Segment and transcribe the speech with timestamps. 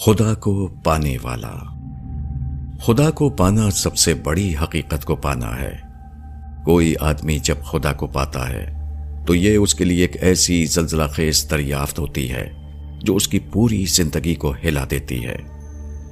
[0.00, 1.54] خدا کو پانے والا۔
[2.82, 5.76] خدا کو پانا سب سے بڑی حقیقت کو پانا ہے۔
[6.64, 8.72] کوئی آدمی جب خدا کو پاتا ہے،
[9.26, 12.52] تو یہ اس کے لیے ایک ایسی زلزلہ خیز دریافت ہوتی ہے،
[13.02, 15.36] جو اس کی پوری زندگی کو ہلا دیتی ہے۔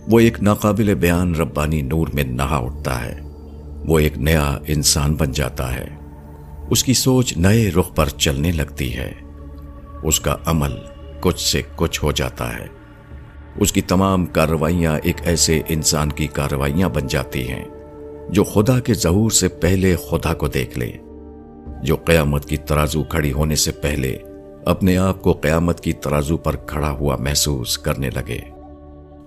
[0.09, 3.21] وہ ایک ناقابل بیان ربانی نور میں نہا اٹھتا ہے۔
[3.87, 5.87] وہ ایک نیا انسان بن جاتا ہے۔
[6.71, 9.13] اس کی سوچ نئے رخ پر چلنے لگتی ہے۔
[10.03, 10.73] اس کا عمل
[11.21, 12.76] کچھ سے کچھ ہو جاتا ہے۔
[13.59, 17.65] اس کی تمام کارروائیاں ایک ایسے انسان کی کارروائیاں بن جاتی ہیں
[18.29, 20.93] جو خدا کے ظہور سے پہلے خدا کو دیکھ لے
[21.83, 24.19] جو قیامت کی ترازو کھڑی ہونے سے پہلے
[24.65, 28.39] اپنے آپ کو قیامت کی ترازو پر کھڑا ہوا محسوس کرنے لگے۔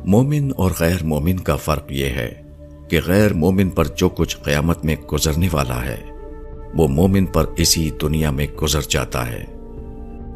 [0.05, 2.41] مومن اور غیر مومن کا فرق یہ ہے
[2.89, 5.97] کہ غیر مومن پر جو کچھ قیامت میں گزرنے والا ہے،
[6.73, 9.45] وہ مومن پر اسی دنیا میں گزر جاتا ہے۔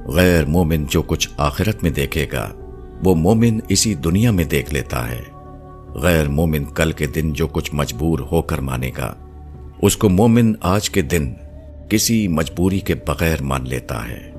[0.06, 2.50] غیر مومن جو کچھ آخرت میں دیکھے گا
[3.04, 5.22] وہ مومن اسی دنیا میں دیکھ لیتا ہے۔
[5.96, 9.14] غیر مومن کل کے دن جو کچھ مجبور ہو کر مانے گا،
[9.82, 11.34] اس کو مومن آج کے دن
[11.90, 14.32] کسی مجبوری کے بغیر مان لیتا ہے۔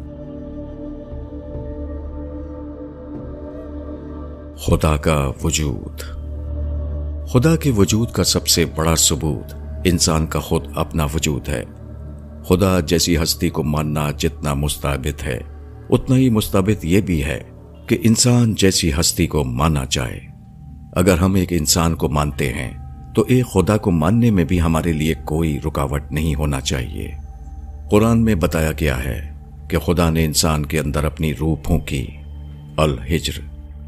[4.56, 6.00] خدا کا وجود۔
[7.28, 9.54] خدا کے وجود کا سب سے بڑا ثبوت
[9.84, 11.64] انسان کا خود اپنا وجود ہے۔
[12.44, 15.40] خدا جیسی ہستی کو ماننا جتنا مستعبد ہے،
[15.90, 17.53] اتنا ہی مستعبد یہ بھی ہے۔
[17.86, 20.20] کہ انسان جیسی ہستی کو مانا جائے۔
[20.92, 22.70] اگر ہم ایک انسان کو مانتے ہیں،
[23.14, 27.12] تو ایک خدا کو ماننے میں بھی ہمارے لیے کوئی رکاوٹ نہیں ہونا چاہیے۔
[27.90, 29.32] قرآن میں بتایا گیا ہے
[29.68, 32.06] کہ خدا نے انسان کے اندر اپنی روح پھونکی۔
[32.76, 33.40] الحجر،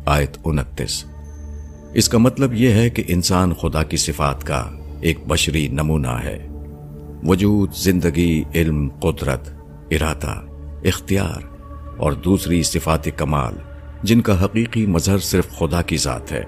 [0.06, 1.04] آیت انتیس۔
[1.94, 6.48] اس کا مطلب یہ ہے کہ انسان خدا کی صفات کا ایک بشری نمونہ ہے۔
[7.26, 9.48] وجود، زندگی، علم، قدرت،
[9.90, 10.42] ارادہ،
[10.84, 11.56] اختیار
[11.96, 13.54] اور دوسری صفات کمال
[14.02, 16.42] جن کا حقیقی مظہر صرف خدا کی ذات ہے۔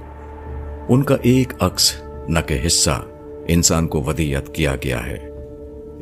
[0.89, 3.05] ان کا ایک عکس، نہ کہ حصہ،
[3.49, 5.19] انسان کو ودیت کیا گیا ہے۔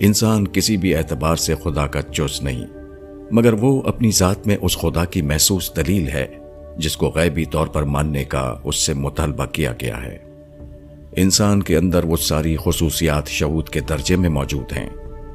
[0.00, 2.66] انسان کسی بھی اعتبار سے خدا کا چوس نہیں،
[3.31, 6.26] مگر وہ اپنی ذات میں اس خدا کی محسوس دلیل ہے،
[6.76, 10.19] جس کو غیبی طور پر ماننے کا اس سے مطالبہ کیا گیا ہے۔
[11.16, 14.91] انسان کے اندر وہ ساری خصوصیات شعود کے درجے میں موجود ہیں،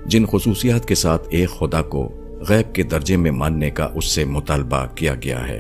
[0.06, 2.10] جن خصوصیات کے ساتھ ایک خدا کو
[2.50, 5.60] غیب کے درجے میں ماننے کا اس سے مطالبہ کیا گیا ہے۔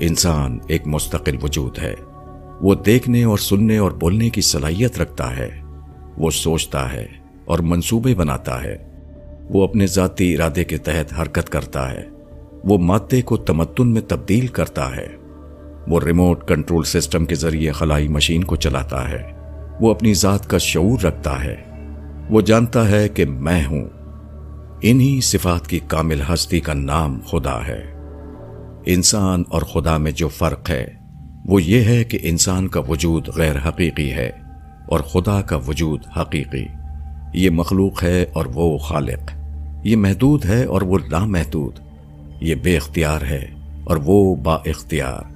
[0.00, 1.94] انسان ایک مستقل وجود ہے۔
[2.60, 5.60] وہ دیکھنے اور سننے اور بولنے کی صلاحیت رکھتا ہے۔
[6.16, 7.06] وہ سوچتا ہے
[7.44, 8.76] اور منصوبے بناتا ہے۔
[9.50, 12.08] وہ اپنے ذاتی ارادے کے تحت حرکت کرتا ہے۔
[12.64, 15.06] وہ مادے کو تمتن میں تبدیل کرتا ہے۔
[15.86, 19.22] وہ ریموٹ کنٹرول سسٹم کے ذریعے خلائی مشین کو چلاتا ہے۔
[19.80, 21.56] وہ اپنی ذات کا شعور رکھتا ہے۔
[22.30, 23.84] وہ جانتا ہے کہ میں ہوں۔
[24.82, 27.97] انہی صفات کی کامل ہستی کا نام خدا ہے۔
[28.90, 30.88] انسان اور خدا میں جو فرق ہے،
[31.44, 34.30] وہ یہ ہے کہ انسان کا وجود غیر حقیقی ہے
[34.88, 36.66] اور خدا کا وجود حقیقی۔
[37.34, 39.30] یہ مخلوق ہے اور وہ خالق۔
[39.84, 41.72] یہ محدود ہے اور وہ لامحدود۔
[42.40, 43.46] یہ بے اختیار ہے
[43.84, 45.32] اور وہ با اختیار۔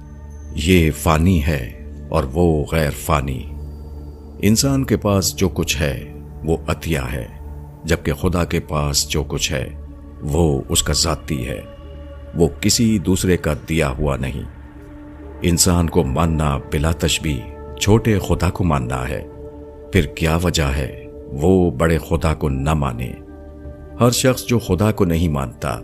[0.55, 3.43] یہ فانی ہے اور وہ غیر فانی۔
[4.41, 7.27] انسان کے پاس جو کچھ ہے، وہ عطیہ ہے،
[7.83, 9.69] جبکہ خدا کے پاس جو کچھ ہے،
[10.21, 11.61] وہ اس کا ذاتی ہے۔
[12.35, 14.43] وہ کسی دوسرے کا دیا ہوا نہیں۔
[15.41, 17.39] انسان کو ماننا بلا تشبی
[17.81, 19.27] چھوٹے خدا کو ماننا ہے۔
[19.91, 23.11] پھر کیا وجہ ہے وہ بڑے خدا کو نہ مانے؟
[23.99, 25.79] ہر شخص جو خدا کو نہیں مانتا،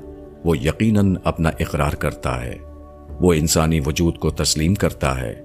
[0.45, 2.55] وہ یقیناً اپنا اقرار کرتا ہے۔
[3.21, 5.41] وہ انسانی وجود کو تسلیم کرتا ہے۔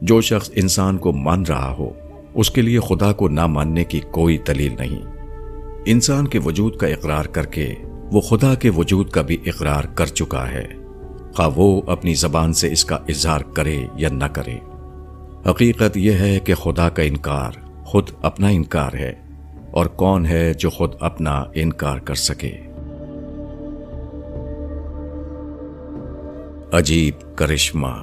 [0.00, 1.90] جو شخص انسان کو مان رہا ہو،
[2.34, 5.00] اس کے لیے خدا کو نہ ماننے کی کوئی دلیل نہیں۔
[5.84, 7.74] انسان کے وجود کا اقرار کر کے
[8.12, 10.66] وہ خدا کے وجود کا بھی اقرار کر چکا ہے۔
[11.36, 14.58] خواہ وہ اپنی زبان سے اس کا اظہار کرے یا نہ کرے۔
[15.50, 17.50] حقیقت یہ ہے کہ خدا کا انکار
[17.84, 19.12] خود اپنا انکار ہے
[19.70, 22.52] اور کون ہے جو خود اپنا انکار کر سکے۔
[26.72, 27.96] عجیب کرشمہ۔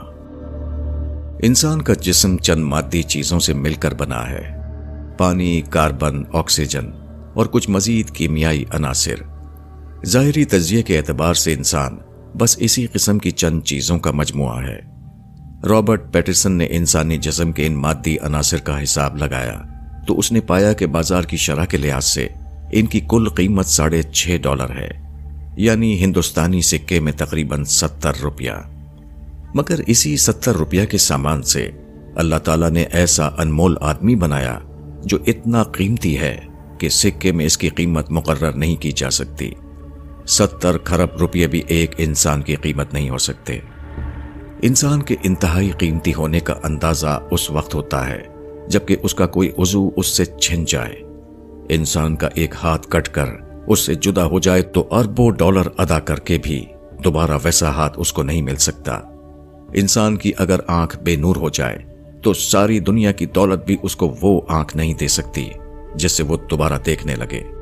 [1.43, 4.61] انسان کا جسم چند مادی چیزوں سے مل کر بنا ہے۔
[5.17, 6.85] پانی، کاربن، آکسیجن
[7.33, 9.36] اور کچھ مزید کیمیائی عناصر۔
[10.05, 11.97] ظاہری تجزیے کے اعتبار سے انسان
[12.37, 14.79] بس اسی قسم کی چند چیزوں کا مجموعہ ہے۔
[15.67, 19.61] رابرٹ پیٹرسن نے انسانی جسم کے ان مادی عناصر کا حساب لگایا
[20.07, 22.27] تو اس نے پایا کہ بازار کی شرح کے لحاظ سے
[22.71, 24.89] ان کی کل قیمت ساڑھے چھ ڈالر ہے
[25.57, 28.51] یعنی ہندوستانی سکے میں تقریباً ستر روپیہ۔
[29.53, 31.69] مگر اسی ستر روپیہ کے سامان سے
[32.15, 34.59] اللہ تعالیٰ نے ایسا انمول آدمی بنایا
[35.05, 36.39] جو اتنا قیمتی ہے
[36.79, 39.51] کہ سکے میں اس کی قیمت مقرر نہیں کی جا سکتی۔
[40.27, 43.59] ستر کھرب روپیے بھی ایک انسان کی قیمت نہیں ہو سکتے۔
[44.61, 48.23] انسان کے انتہائی قیمتی ہونے کا اندازہ اس وقت ہوتا ہے
[48.67, 51.01] جبکہ اس کا کوئی عضو اس سے چھن جائے۔
[51.69, 53.25] انسان کا ایک ہاتھ کٹ کر
[53.67, 56.65] اس سے جدا ہو جائے تو اربوں ڈالر ادا کر کے بھی
[57.03, 58.93] دوبارہ ویسا ہاتھ اس کو نہیں مل سکتا۔
[59.73, 61.77] انسان کی اگر آنکھ بے نور ہو جائے
[62.23, 65.49] تو ساری دنیا کی دولت بھی اس کو وہ آنکھ نہیں دے سکتی
[65.95, 67.56] جس سے وہ دوبارہ دیکھنے لگے۔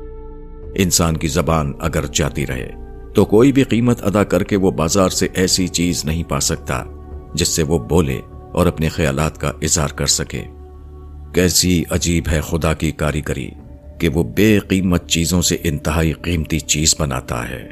[0.78, 2.70] انسان کی زبان اگر جاتی رہے،
[3.14, 6.84] تو کوئی بھی قیمت ادا کر کے وہ بازار سے ایسی چیز نہیں پا سکتا
[7.34, 8.20] جس سے وہ بولے
[8.52, 10.42] اور اپنے خیالات کا اظہار کر سکے۔
[11.34, 13.50] کیسی عجیب ہے خدا کی کاریگری
[14.00, 17.68] کہ وہ بے قیمت چیزوں سے انتہائی قیمتی چیز بناتا ہے۔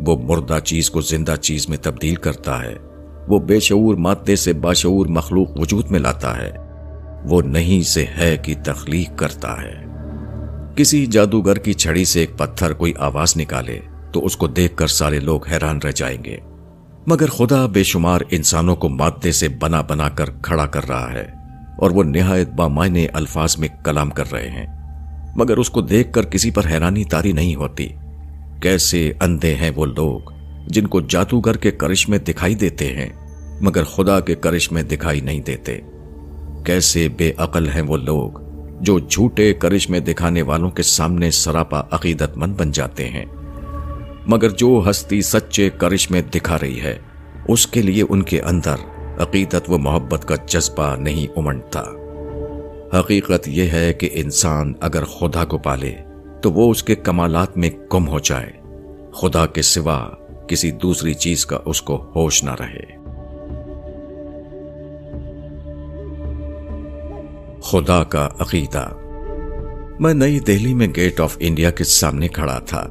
[0.00, 2.74] وہ مردہ چیز کو زندہ چیز میں تبدیل کرتا ہے۔
[3.28, 6.50] وہ بے شعور مادے سے باشعور مخلوق وجود میں لاتا ہے۔
[7.24, 9.95] وہ نہیں سے ہے کی تخلیق کرتا ہے۔
[10.76, 13.80] کسی جادوگر کی چھڑی سے ایک پتھر کوئی آواز نکالے
[14.12, 16.36] تو اس کو دیکھ کر سارے لوگ حیران رہ جائیں گے۔
[17.06, 21.24] مگر خدا بے شمار انسانوں کو مادے سے بنا بنا کر کھڑا کر رہا ہے
[21.78, 24.66] اور وہ نہایت بامائنے الفاظ میں کلام کر رہے ہیں۔
[25.36, 27.88] مگر اس کو دیکھ کر کسی پر حیرانی تاری نہیں ہوتی۔
[28.62, 30.20] کیسے اندھے ہیں وہ لوگ
[30.66, 33.08] جن کو جادوگر کے کرش میں دکھائی دیتے ہیں،
[33.60, 35.78] مگر خدا کے کرش میں دکھائی نہیں دیتے۔
[36.64, 38.45] کیسے بے عقل ہیں وہ لوگ
[38.80, 43.24] جو جھوٹے کرش میں دکھانے والوں کے سامنے سراپا عقیدت مند بن جاتے ہیں۔
[44.26, 46.98] مگر جو ہستی سچے کرش میں دکھا رہی ہے،
[47.48, 48.74] اس کے لیے ان کے اندر
[49.18, 51.82] عقیدت و محبت کا جذبہ نہیں امنڈتا۔
[53.00, 55.94] حقیقت یہ ہے کہ انسان اگر خدا کو پالے،
[56.42, 58.52] تو وہ اس کے کمالات میں کم ہو جائے۔
[59.12, 60.08] خدا کے سوا
[60.48, 62.95] کسی دوسری چیز کا اس کو ہوش نہ رہے۔
[67.66, 68.88] خدا کا عقیدہ۔
[70.00, 72.88] میں نئی دہلی میں گیٹ آف انڈیا کے سامنے کھڑا تھا۔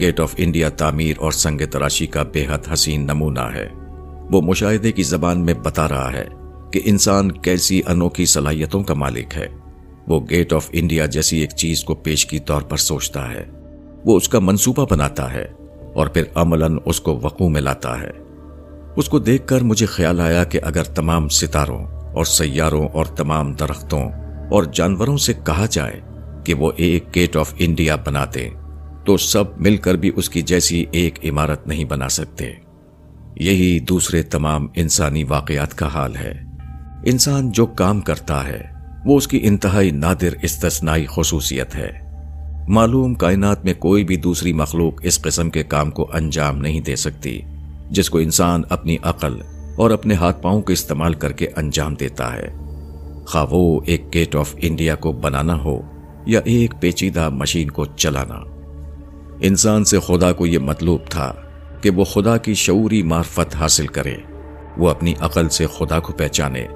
[0.00, 3.68] گیٹ آف انڈیا تعمیر اور سنگ تراشی کا بے حد حسین نمونہ ہے۔
[4.32, 6.24] وہ مشاہدے کی زبان میں بتا رہا ہے
[6.72, 9.46] کہ انسان کیسی انوکھی صلاحیتوں کا مالک ہے۔
[10.06, 13.44] وہ گیٹ آف انڈیا جیسی ایک چیز کو پیش کی طور پر سوچتا ہے۔
[14.04, 15.46] وہ اس کا منصوبہ بناتا ہے
[15.94, 18.10] اور پھر عملاً اس کو وقوع میں لاتا ہے۔
[18.96, 23.52] اس کو دیکھ کر مجھے خیال آیا کہ اگر تمام ستاروں اور سیاروں اور تمام
[23.52, 24.02] درختوں
[24.50, 26.00] اور جانوروں سے کہا جائے
[26.44, 28.50] کہ وہ ایک گیٹ آف انڈیا بنا دیں
[29.06, 32.52] تو سب مل کر بھی اس کی جیسی ایک عمارت نہیں بنا سکتے۔
[33.36, 36.34] یہی دوسرے تمام انسانی واقعات کا حال ہے۔
[37.04, 38.62] انسان جو کام کرتا ہے،
[39.04, 41.90] وہ اس کی انتہائی نادر استثنائی خصوصیت ہے۔
[42.68, 46.96] معلوم کائنات میں کوئی بھی دوسری مخلوق اس قسم کے کام کو انجام نہیں دے
[46.96, 47.40] سکتی،
[47.90, 49.36] جس کو انسان اپنی عقل
[49.76, 52.48] اور اپنے ہاتھ پاؤں کے استعمال کر کے انجام دیتا ہے۔
[53.26, 55.80] خواہ وہ ایک گیٹ آف انڈیا کو بنانا ہو
[56.26, 58.40] یا ایک پیچیدہ مشین کو چلانا۔
[59.40, 61.34] انسان سے خدا کو یہ مطلوب تھا
[61.80, 64.14] کہ وہ خدا کی شعوری معرفت حاصل کرے،
[64.76, 66.66] وہ اپنی عقل سے خدا کو پہچانے۔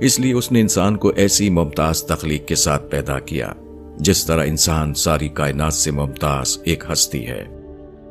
[0.00, 3.52] اس لیے اس نے انسان کو ایسی ممتاز تخلیق کے ساتھ پیدا کیا،
[3.98, 7.44] جس طرح انسان ساری کائنات سے ممتاز ایک ہستی ہے۔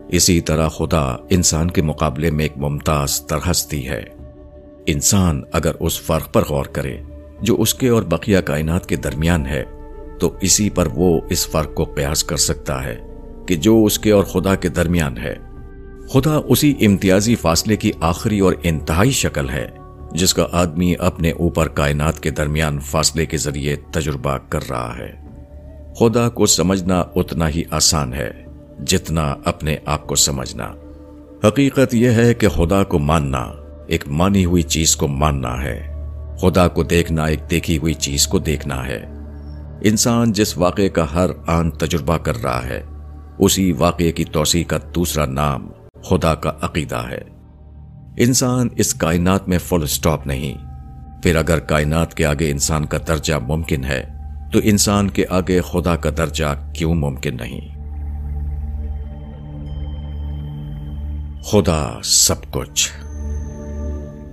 [0.10, 4.19] اسی طرح خدا انسان کے مقابلے میں ایک ممتاز تر ہستی ہے۔
[4.86, 6.98] انسان اگر اس فرق پر غور کرے
[7.42, 9.64] جو اس کے اور بقیہ کائنات کے درمیان ہے،
[10.20, 12.98] تو اسی پر وہ اس فرق کو قیاس کر سکتا ہے
[13.48, 15.36] کہ جو اس کے اور خدا کے درمیان ہے۔
[16.10, 19.68] خدا اسی امتیازی فاصلے کی آخری اور انتہائی شکل ہے،
[20.12, 25.12] جس کا آدمی اپنے اوپر کائنات کے درمیان فاصلے کے ذریعے تجربہ کر رہا ہے۔
[26.00, 28.32] خدا کو سمجھنا اتنا ہی آسان ہے،
[28.88, 30.74] جتنا اپنے آپ کو سمجھنا۔
[31.48, 33.52] حقیقت یہ ہے کہ خدا کو ماننا
[33.90, 35.94] ایک مانی ہوئی چیز کو ماننا ہے۔
[36.42, 39.06] خدا کو دیکھنا، ایک دیکھی ہوئی چیز کو دیکھنا ہے۔
[39.84, 42.84] انسان جس واقعے کا ہر آن تجربہ کر رہا ہے،
[43.40, 45.68] اسی واقعے کی توسیع کا دوسرا نام
[46.04, 47.22] خدا کا عقیدہ ہے۔
[48.18, 50.54] انسان اس کائنات میں فل سٹاپ نہیں۔
[51.24, 54.08] پھر اگر کائنات کے آگے انسان کا درجہ ممکن ہے،
[54.54, 57.80] تو انسان کے آگے خدا کا درجہ کیوں ممکن نہیں؟
[61.42, 62.92] خدا سب کچھ۔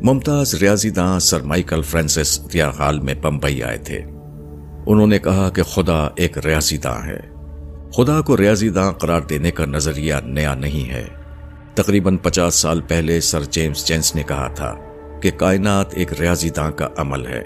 [0.02, 3.98] ممتاز ریاضی داں سر مائیکل فرانسس حال میں بمبئی آئے تھے۔
[4.86, 7.20] انہوں نے کہا کہ خدا ایک ریاضی داں ہے۔
[7.90, 11.04] خدا کو ریاضی داں قرار دینے کا نظریہ نیا نہیں ہے۔
[11.74, 14.74] تقریباً پچاس سال پہلے سر جیمز جینس نے کہا تھا
[15.22, 17.44] کہ کائنات ایک ریاضی داں کا عمل ہے۔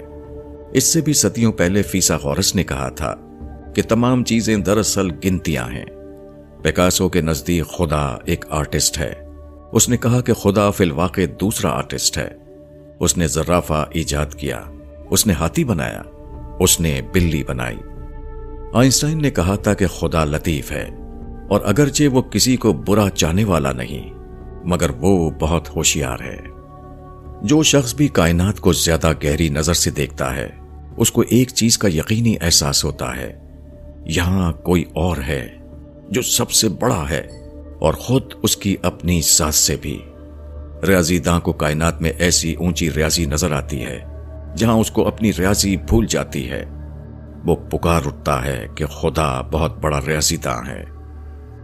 [0.73, 3.15] اس سے بھی صدیوں پہلے فیسا غورس نے کہا تھا
[3.75, 5.85] کہ تمام چیزیں دراصل گنتیاں ہیں۔
[6.63, 9.20] پیکاسو کے نزدیک خدا ایک آرٹسٹ ہے۔
[9.71, 12.29] اس نے کہا کہ خدا فی الواقع دوسرا آرٹسٹ ہے۔
[12.99, 14.61] اس نے زرافہ ایجاد کیا۔
[15.09, 16.01] اس نے ہاتھی بنایا۔
[16.59, 17.77] اس نے بلی بنائی۔
[18.73, 20.89] آئنسٹائن نے کہا تھا کہ خدا لطیف ہے
[21.49, 24.13] اور اگرچہ وہ کسی کو برا چاہنے والا نہیں،
[24.63, 26.37] مگر وہ بہت ہوشیار ہے۔
[27.41, 30.49] جو شخص بھی کائنات کو زیادہ گہری نظر سے دیکھتا ہے،
[30.97, 33.39] اس کو ایک چیز کا یقینی احساس ہوتا ہے۔
[34.05, 35.57] یہاں کوئی اور ہے
[36.09, 37.40] جو سب سے بڑا ہے۔
[37.81, 40.01] اور خود اس کی اپنی ساز سے بھی۔
[40.87, 43.99] ریاضی داں کو کائنات میں ایسی اونچی ریاضی نظر آتی ہے،
[44.57, 46.65] جہاں اس کو اپنی ریاضی بھول جاتی ہے۔
[47.45, 50.83] وہ پکار اٹھتا ہے کہ خدا بہت بڑا ریاضی داں ہے۔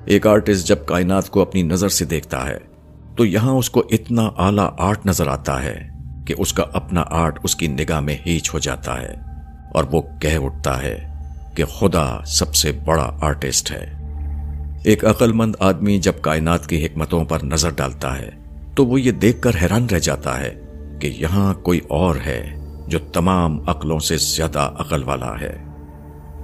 [0.06, 2.58] ایک آرٹسٹ جب کائنات کو اپنی نظر سے دیکھتا ہے،
[3.18, 5.88] تو یہاں اس کو اتنا اعلی آرٹ نظر آتا ہے
[6.28, 9.16] کہ اس کا اپنا آرٹ اس کی نگاہ میں ہیچ ہو جاتا ہے۔
[9.74, 11.08] اور وہ کہہ اٹھتا ہے
[11.56, 13.97] کہ خدا سب سے بڑا آرٹسٹ ہے۔
[14.84, 18.30] ایک عقل مند آدمی جب کائنات کی حکمتوں پر نظر ڈالتا ہے،
[18.76, 20.62] تو وہ یہ دیکھ کر حیران رہ جاتا ہے
[21.02, 22.56] کہ یہاں کوئی اور ہے
[22.88, 25.64] جو تمام عقلوں سے زیادہ عقل والا ہے۔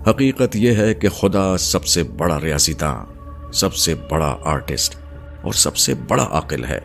[0.10, 3.06] حقیقت یہ ہے کہ خدا سب سے بڑا ریاضی داں،
[3.52, 4.96] سب سے بڑا آرٹسٹ
[5.42, 6.80] اور سب سے بڑا عقل ہے۔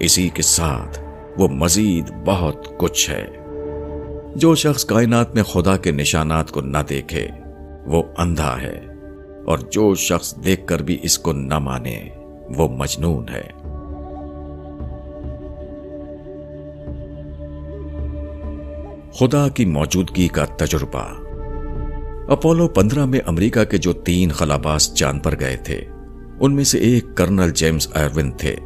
[0.00, 1.00] اسی کے ساتھ
[1.38, 3.26] وہ مزید بہت کچھ ہے۔
[4.36, 7.28] جو شخص کائنات میں خدا کے نشانات کو نہ دیکھے،
[7.86, 8.93] وہ اندھا ہے۔
[9.46, 12.08] اور جو شخص دیکھ کر بھی اس کو نہ مانے،
[12.56, 13.64] وہ مجنون ہے۔
[19.12, 21.12] خدا کی موجودگی کا تجربہ۔
[22.32, 25.84] اپولو پندرہ میں امریکہ کے جو تین خلاباز چاند پر گئے تھے،
[26.40, 28.56] ان میں سے ایک کرنل جیمز ایروین تھے۔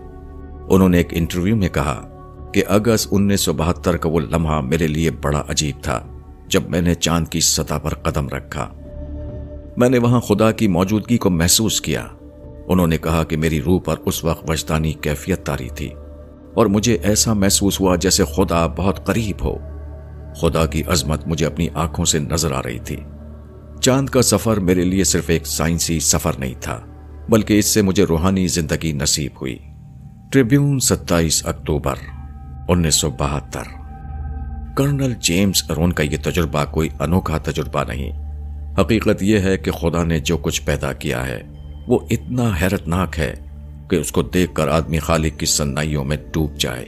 [0.70, 2.08] انہوں نے ایک انٹرویو میں کہا
[2.54, 6.80] کہ اگست انیس سو بہتر کا وہ لمحہ میرے لیے بڑا عجیب تھا، جب میں
[6.80, 8.77] نے چاند کی سطح پر قدم رکھا۔
[9.78, 12.06] میں نے وہاں خدا کی موجودگی کو محسوس کیا۔
[12.68, 15.90] انہوں نے کہا کہ میری روح پر اس وقت وجدانی کیفیت تاری تھی
[16.54, 19.56] اور مجھے ایسا محسوس ہوا جیسے خدا بہت قریب ہو۔
[20.34, 22.96] خدا کی عظمت مجھے اپنی آنکھوں سے نظر آ رہی تھی۔
[23.80, 26.80] چاند کا سفر میرے لیے صرف ایک سائنسی سفر نہیں تھا،
[27.28, 29.58] بلکہ اس سے مجھے روحانی زندگی نصیب ہوئی۔
[30.32, 31.94] ٹریبیون ستائیس اکتوبر
[32.68, 33.62] انیس سو بہتر۔
[34.76, 38.27] کرنل جیمز ارون کا یہ تجربہ کوئی انوکھا تجربہ نہیں۔
[38.78, 41.42] حقیقت یہ ہے کہ خدا نے جو کچھ پیدا کیا ہے،
[41.86, 43.34] وہ اتنا حیرت ناک ہے
[43.90, 46.86] کہ اس کو دیکھ کر آدمی خالق کی سنائیوں میں ڈوب جائے۔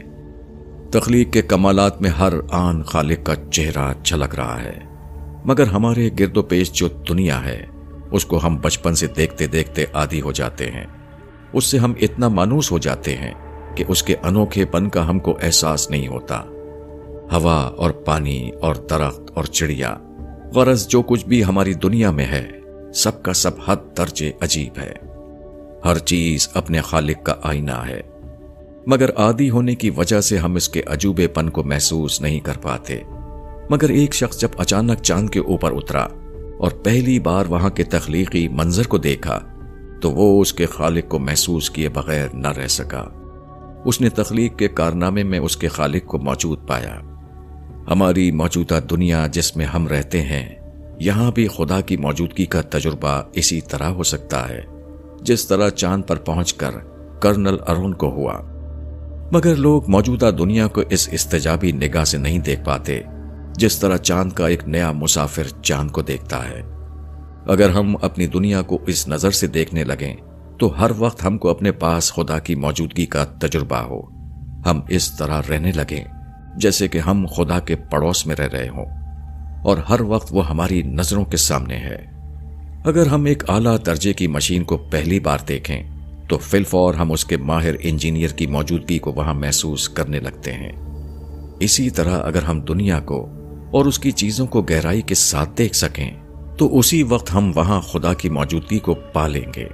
[0.93, 4.79] تخلیق کے کمالات میں ہر آن خالق کا چہرہ چھلک رہا ہے۔
[5.45, 7.67] مگر ہمارے گرد و پیش جو دنیا ہے،
[8.13, 10.87] اس کو ہم بچپن سے دیکھتے دیکھتے عادی ہو جاتے ہیں۔
[11.53, 13.35] اس سے ہم اتنا مانوس ہو جاتے ہیں
[13.75, 16.41] کہ اس کے انوکھے پن کا ہم کو احساس نہیں ہوتا۔
[17.33, 19.97] ہوا اور پانی اور درخت اور چڑیا
[20.55, 22.51] غرض جو کچھ بھی ہماری دنیا میں ہے،
[22.95, 24.93] سب کا سب حد درجے عجیب ہے۔
[25.85, 28.01] ہر چیز اپنے خالق کا آئینہ ہے۔
[28.87, 32.53] مگر عادی ہونے کی وجہ سے ہم اس کے عجوبے پن کو محسوس نہیں کر
[32.63, 32.99] پاتے۔
[33.71, 36.07] مگر ایک شخص جب اچانک چاند کے اوپر اترا
[36.59, 39.41] اور پہلی بار وہاں کے تخلیقی منظر کو دیکھا،
[40.01, 43.05] تو وہ اس کے خالق کو محسوس کیے بغیر نہ رہ سکا۔
[43.85, 47.01] اس نے تخلیق کے کارنامے میں اس کے خالق کو موجود پایا۔
[47.91, 50.55] ہماری موجودہ دنیا جس میں ہم رہتے ہیں،
[51.01, 54.61] یہاں بھی خدا کی موجودگی کا تجربہ اسی طرح ہو سکتا ہے،
[55.23, 56.71] جس طرح چاند پر پہنچ کر
[57.21, 58.41] کرنل ارون کو ہوا۔
[59.33, 63.01] مگر لوگ موجودہ دنیا کو اس استجابی نگاہ سے نہیں دیکھ پاتے،
[63.57, 66.63] جس طرح چاند کا ایک نیا مسافر چاند کو دیکھتا ہے۔
[67.47, 70.17] اگر ہم اپنی دنیا کو اس نظر سے دیکھنے لگیں،
[70.59, 74.01] تو ہر وقت ہم کو اپنے پاس خدا کی موجودگی کا تجربہ ہو۔
[74.71, 76.20] ہم اس طرح رہنے لگیں۔
[76.61, 78.87] جیسے کہ ہم خدا کے پڑوس میں رہ رہے ہوں۔
[79.65, 82.05] اور ہر وقت وہ ہماری نظروں کے سامنے ہے۔
[82.85, 85.83] اگر ہم ایک اعلیٰ درجے کی مشین کو پہلی بار دیکھیں،
[86.29, 90.73] تو فلفور ہم اس کے ماہر انجینئر کی موجودگی کو وہاں محسوس کرنے لگتے ہیں۔
[91.61, 93.29] اسی طرح اگر ہم دنیا کو
[93.73, 96.11] اور اس کی چیزوں کو گہرائی کے ساتھ دیکھ سکیں،
[96.59, 99.69] تو اسی وقت ہم وہاں خدا کی موجودگی کو پا لیں گے۔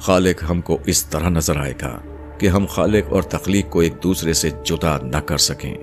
[0.00, 1.98] خالق ہم کو اس طرح نظر آئے گا
[2.38, 5.74] کہ ہم خالق اور تخلیق کو ایک دوسرے سے جدا نہ کر سکیں۔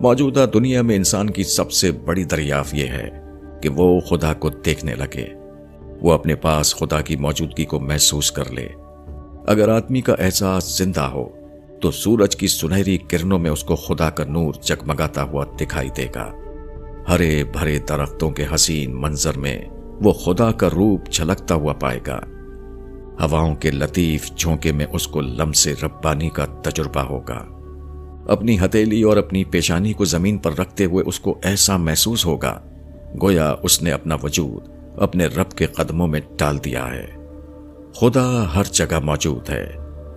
[0.00, 3.22] موجودہ دنیا میں انسان کی سب سے بڑی دریافت یہ ہے
[3.62, 5.26] کہ وہ خدا کو دیکھنے لگے۔
[6.00, 8.68] وہ اپنے پاس خدا کی موجودگی کو محسوس کر لے۔
[9.46, 11.28] اگر آدمی کا احساس زندہ ہو،
[11.82, 16.06] تو سورج کی سنہری کرنوں میں اس کو خدا کا نور جگمگاتا ہوا دکھائی دے
[16.14, 16.32] گا۔
[17.08, 19.62] ہرے بھرے درختوں کے حسین منظر میں
[20.02, 22.20] وہ خدا کا روپ جھلکتا ہوا پائے گا۔
[23.22, 27.46] ہواؤں کے لطیف جھونکے میں اس کو لمس ربانی کا تجربہ ہوگا۔
[28.28, 32.60] اپنی ہتیلی اور اپنی پیشانی کو زمین پر رکھتے ہوئے اس کو ایسا محسوس ہوگا،
[33.22, 37.06] گویا اس نے اپنا وجود اپنے رب کے قدموں میں ڈال دیا ہے۔
[37.94, 39.72] خدا ہر جگہ موجود ہے،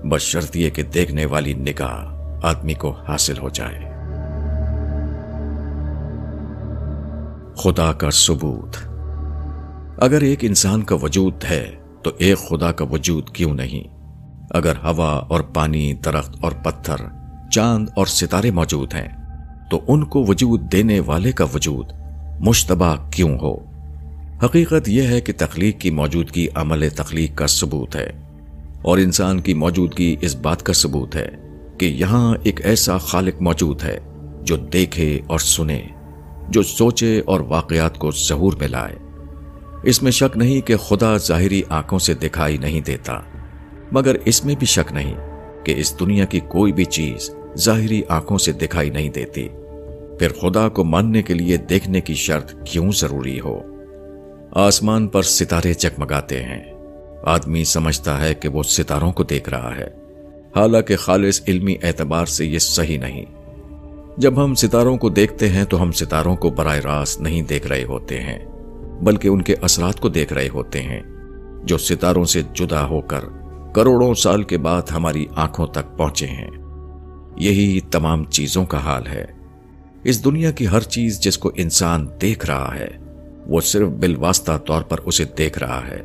[0.10, 2.12] بس شرطیے کے دیکھنے والی نگاہ
[2.46, 3.80] آدمی کو حاصل ہو جائے۔
[7.56, 8.78] خدا کا ثبوت۔
[9.98, 11.72] اگر ایک انسان کا وجود ہے
[12.04, 13.96] تو ایک خدا کا وجود کیوں نہیں؟
[14.50, 17.21] اگر ہوا اور پانی، درخت اور پتھر
[17.52, 19.08] چاند اور ستارے موجود ہیں۔
[19.72, 21.92] تو ان کو وجود دینے والے کا وجود
[22.40, 23.54] مشتبہ کیوں ہو؟
[24.46, 28.10] حقیقت یہ ہے کہ تخلیق کی موجودگی عمل تخلیق کا ثبوت ہے،
[28.82, 31.30] اور انسان کی موجودگی اس بات کا ثبوت ہے
[31.78, 33.98] کہ یہاں ایک ایسا خالق موجود ہے
[34.42, 35.82] جو دیکھے اور سنے،
[36.50, 38.96] جو سوچے اور واقعات کو ظہور میں لائے۔
[39.84, 43.20] اس میں شک نہیں کہ خدا ظاہری آنکھوں سے دکھائی نہیں دیتا،
[43.92, 45.16] مگر اس میں بھی شک نہیں
[45.66, 49.48] کہ اس دنیا کی کوئی بھی چیز ظاہری آنکھوں سے دکھائی نہیں دیتی۔
[50.20, 53.60] پھر خدا کو ماننے کے لیے دیکھنے کی شرط کیوں ضروری ہو؟
[54.52, 56.74] آسمان پر ستارے چکمگاتے ہیں۔
[57.24, 59.88] آدمی سمجھتا ہے کہ وہ ستاروں کو دیکھ رہا ہے۔
[60.56, 63.26] حالانکہ خالص علمی اعتبار سے یہ صحیح نہیں۔
[64.18, 67.84] جب ہم ستاروں کو دیکھتے ہیں تو ہم ستاروں کو براہ راست نہیں دیکھ رہے
[67.84, 68.40] ہوتے ہیں،
[69.02, 71.02] بلکہ ان کے اثرات کو دیکھ رہے ہوتے ہیں،
[71.64, 73.20] جو ستاروں سے جدا ہو کر
[73.74, 76.61] کروڑوں سال کے بعد ہماری آنکھوں تک پہنچے ہیں۔
[77.36, 79.26] یہی تمام چیزوں کا حال ہے۔
[80.04, 82.88] اس دنیا کی ہر چیز جس کو انسان دیکھ رہا ہے،
[83.48, 86.02] وہ صرف بالواسطہ طور پر اسے دیکھ رہا ہے۔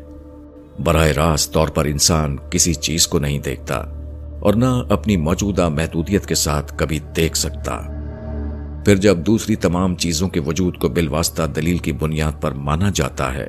[0.84, 3.74] براہ راست طور پر انسان کسی چیز کو نہیں دیکھتا
[4.40, 7.80] اور نہ اپنی موجودہ محدودیت کے ساتھ کبھی دیکھ سکتا۔
[8.84, 13.34] پھر جب دوسری تمام چیزوں کے وجود کو بالواسطہ دلیل کی بنیاد پر مانا جاتا
[13.34, 13.46] ہے،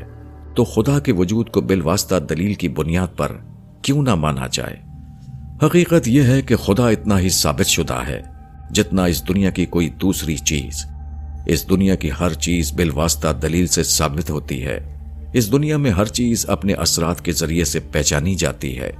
[0.55, 3.31] تو خدا کے وجود کو بالواسطہ دلیل کی بنیاد پر
[3.81, 4.87] کیوں نہ مانا جائے؟
[5.63, 8.21] حقیقت یہ ہے کہ خدا اتنا ہی ثابت شدہ ہے،
[8.71, 10.85] جتنا اس دنیا کی کوئی دوسری چیز۔
[11.45, 14.97] اس دنیا کی ہر چیز بالواسطہ دلیل سے ثابت ہوتی ہے۔
[15.33, 18.91] اس دنیا میں ہر چیز اپنے اثرات کے ذریعے سے پہچانی جاتی ہے۔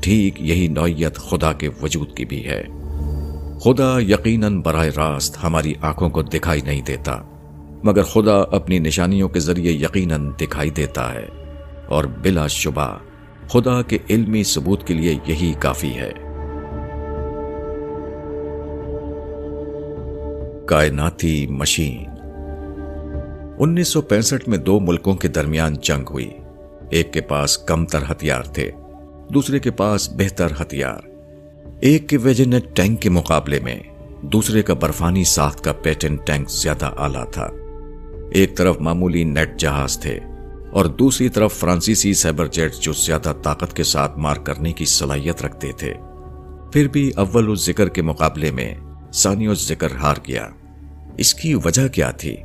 [0.00, 2.64] ٹھیک یہی نوعیت خدا کے وجود کی بھی ہے۔
[3.60, 7.16] خدا یقیناً براہ راست ہماری آنکھوں کو دکھائی نہیں دیتا،
[7.84, 11.26] مگر خدا اپنی نشانیوں کے ذریعے یقیناً دکھائی دیتا ہے
[11.88, 12.96] اور بلا شبہ
[13.48, 16.12] خدا کے علمی ثبوت کے لیے یہی کافی ہے۔
[20.66, 22.04] کائناتی مشین۔
[23.58, 26.30] انیس سو پینسٹھ میں دو ملکوں کے درمیان جنگ ہوئی۔
[26.90, 28.70] ایک کے پاس کم تر ہتھیار تھے،
[29.34, 31.08] دوسرے کے پاس بہتر ہتھیار۔
[31.80, 33.78] ایک کے ویجنٹ ٹینک کے مقابلے میں،
[34.22, 37.48] دوسرے کا برفانی ساخت کا پیٹن ٹینک زیادہ آلہ تھا۔
[38.30, 40.18] ایک طرف معمولی نیٹ جہاز تھے۔
[40.72, 45.42] اور دوسری طرف فرانسیسی سیبر جیٹ جو زیادہ طاقت کے ساتھ مار کرنے کی صلاحیت
[45.42, 45.94] رکھتے تھے،
[46.72, 48.74] پھر بھی اول ذکر کے مقابلے میں
[49.12, 50.48] ثانی ذکر ہار گیا۔
[51.18, 52.36] اس کی وجہ کیا تھی؟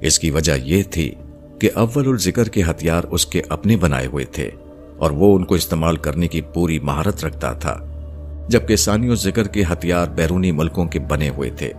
[0.00, 1.14] اس کی وجہ یہ تھی
[1.60, 4.50] کہ اول الذکر کے ہتھیار اس کے اپنے بنائے ہوئے تھے
[4.98, 7.78] اور وہ ان کو استعمال کرنے کی پوری مہارت رکھتا تھا،
[8.48, 11.72] جبکہ ثانی ذکر کے ہتھیار بیرونی ملکوں کے بنے ہوئے تھے۔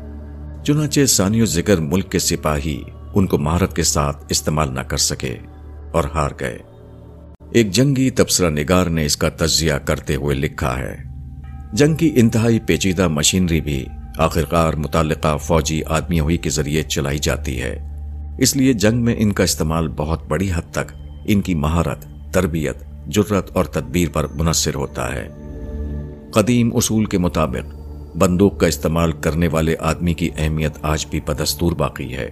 [0.65, 2.83] چنانچہ ثانی ذکر ملک کے سپاہی
[3.15, 5.37] ان کو مہارت کے ساتھ استعمال نہ کر سکے۔
[5.91, 6.57] اور ہار گئے۔
[7.51, 10.97] ایک جنگی تبصرہ نگار نے اس کا تجزیہ کرتے ہوئے لکھا ہے۔
[11.73, 13.85] جنگ کی انتہائی پیچیدہ مشینری بھی
[14.17, 17.79] آخرکار متعلقہ فوجی آدمی ہوئی کے ذریعے چلائی جاتی ہے۔
[18.39, 20.93] اس لیے جنگ میں ان کا استعمال بہت بڑی حد تک
[21.25, 22.75] ان کی مہارت، تربیت
[23.07, 25.27] جرت اور تدبیر پر منحصر ہوتا ہے۔
[26.31, 27.75] قدیم اصول کے مطابق،
[28.17, 32.29] بندوق کا استعمال کرنے والے آدمی کی اہمیت آج بھی بدستور باقی ہے،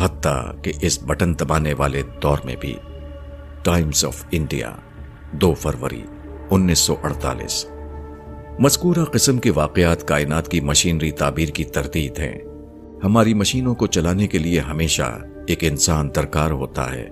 [0.00, 2.74] حتیٰ کہ اس بٹن دبانے والے دور میں بھی۔
[3.62, 4.70] ٹائمز آف انڈیا،
[5.32, 6.02] دو فروری،
[6.50, 7.66] انیس سو اڑتالیس۔
[8.58, 12.38] مذکورہ قسم کے واقعات کائنات کی مشینری تعبیر کی تردید ہیں۔
[13.04, 17.08] ہماری مشینوں کو چلانے کے لیے ہمیشہ ایک انسان درکار ہوتا ہے۔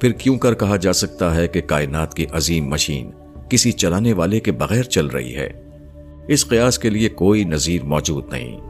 [0.00, 3.10] پھر کیوں کر کہا جا سکتا ہے کہ کائنات کی عظیم مشین
[3.50, 5.50] کسی چلانے والے کے بغیر چل رہی ہے؟
[6.28, 8.60] اس قیاس کے لیے کوئی نظیر موجود نہیں۔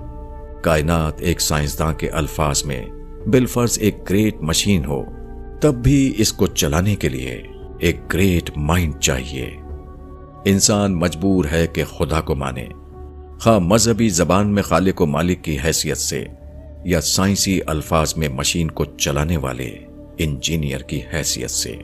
[0.62, 2.86] کائنات ایک سائنسداں کے الفاظ میں
[3.26, 5.04] بالفرض ایک گریٹ مشین ہو۔
[5.62, 7.42] تب بھی اس کو چلانے کے لیے
[7.78, 9.56] ایک گریٹ مائنڈ چاہیے۔
[10.44, 12.66] انسان مجبور ہے کہ خدا کو مانے۔
[13.40, 16.24] خواہ مذہبی زبان میں خالق و مالک کی حیثیت سے
[16.84, 19.78] یا سائنسی الفاظ میں مشین کو چلانے والے
[20.18, 21.76] انجینئر کی حیثیت سے۔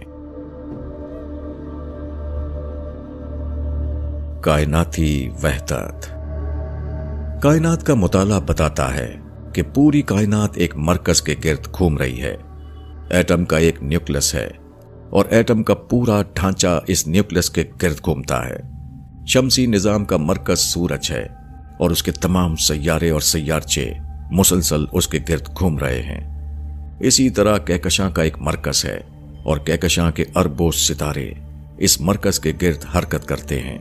[4.40, 6.08] کائناتی وحدت۔
[7.42, 9.14] کائنات کا مطالعہ بتاتا ہے
[9.52, 12.36] کہ پوری کائنات ایک مرکز کے گرد گھوم رہی ہے۔
[13.10, 14.50] ایٹم کا ایک نیوکلس ہے
[15.10, 18.60] اور ایٹم کا پورا ڈھانچہ اس نیوکلس کے گرد گھومتا ہے۔
[19.26, 21.26] شمسی نظام کا مرکز سورج ہے
[21.78, 23.92] اور اس کے تمام سیارے اور سیارچے
[24.30, 26.38] مسلسل اس کے گرد گھوم رہے ہیں۔
[27.00, 29.00] اسی طرح کہکشاں کا ایک مرکز ہے
[29.44, 31.30] اور کہکشاں کے اربوں ستارے
[31.78, 33.78] اس مرکز کے گرد حرکت کرتے ہیں۔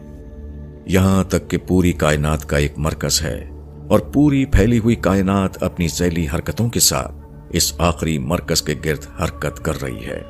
[0.86, 3.50] یہاں تک کہ پوری کائنات کا ایک مرکز ہے
[3.88, 7.17] اور پوری پھیلی ہوئی کائنات اپنی ذیلی حرکتوں کے ساتھ
[7.50, 10.22] اس آخری مرکز کے گرد حرکت کر رہی ہے۔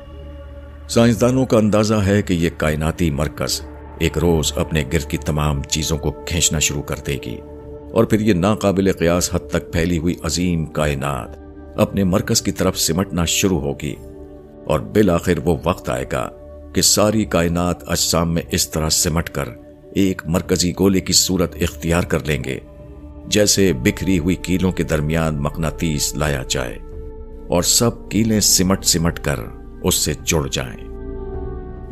[0.88, 3.60] سائنسدانوں کا اندازہ ہے کہ یہ کائناتی مرکز
[3.98, 7.36] ایک روز اپنے گرد کی تمام چیزوں کو کھینچنا شروع کر دے گی۔
[7.92, 11.38] اور پھر یہ ناقابل قیاس حد تک پھیلی ہوئی عظیم کائنات
[11.76, 13.94] اپنے مرکز کی طرف سمٹنا شروع ہوگی۔
[14.66, 16.30] اور بالآخر وہ وقت آئے گا
[16.74, 19.48] کہ ساری کائنات اجسام میں اس طرح سمٹ کر
[19.94, 22.58] ایک مرکزی گولے کی صورت اختیار کر لیں گے،
[23.26, 26.78] جیسے بکھری ہوئی کیلوں کے درمیان مقناطیس لایا جائے۔
[27.48, 29.36] اور سب کیلیں سمٹ سمٹ کر
[29.84, 30.88] اس سے جڑ جائیں۔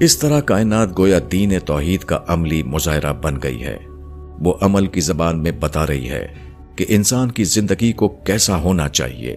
[0.00, 3.78] اس طرح کائنات گویا دین توحید کا عملی مظاہرہ بن گئی ہے۔
[4.40, 6.28] وہ عمل کی زبان میں بتا رہی ہے
[6.76, 9.36] کہ انسان کی زندگی کو کیسا ہونا چاہیے۔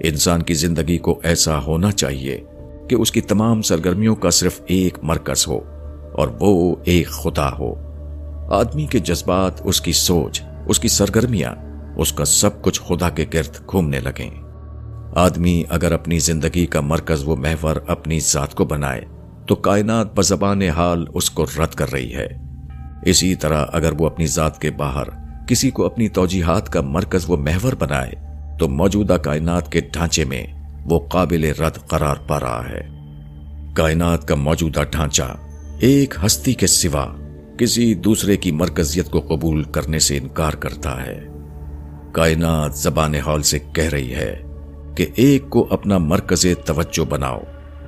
[0.00, 2.40] انسان کی زندگی کو ایسا ہونا چاہیے
[2.88, 5.60] کہ اس کی تمام سرگرمیوں کا صرف ایک مرکز ہو
[6.12, 7.74] اور وہ ایک خدا ہو۔
[8.54, 11.54] آدمی کے جذبات، اس کی سوچ، اس کی سرگرمیاں،
[11.96, 14.49] اس کا سب کچھ خدا کے گرد گھومنے لگیں۔
[15.14, 19.00] آدمی اگر اپنی زندگی کا مرکز وہ محور اپنی ذات کو بنائے،
[19.46, 22.28] تو کائنات بزبان حال اس کو رد کر رہی ہے۔
[23.06, 25.04] اسی طرح اگر وہ اپنی ذات کے باہر
[25.46, 28.12] کسی کو اپنی توجیحات کا مرکز وہ محور بنائے،
[28.58, 30.46] تو موجودہ کائنات کے ڈھانچے میں
[30.84, 32.80] وہ قابل رد قرار پا رہا ہے۔
[33.74, 35.36] کائنات کا موجودہ ڈھانچہ
[35.78, 37.06] ایک ہستی کے سوا
[37.58, 41.20] کسی دوسرے کی مرکزیت کو قبول کرنے سے انکار کرتا ہے۔
[42.12, 44.49] کائنات زبان حال سے کہہ رہی ہے
[45.00, 47.40] کہ ایک کو اپنا مرکز توجہ بناؤ،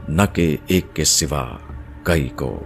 [0.08, 1.48] نہ کہ ایک کے سوا
[2.02, 2.58] کئی کو۔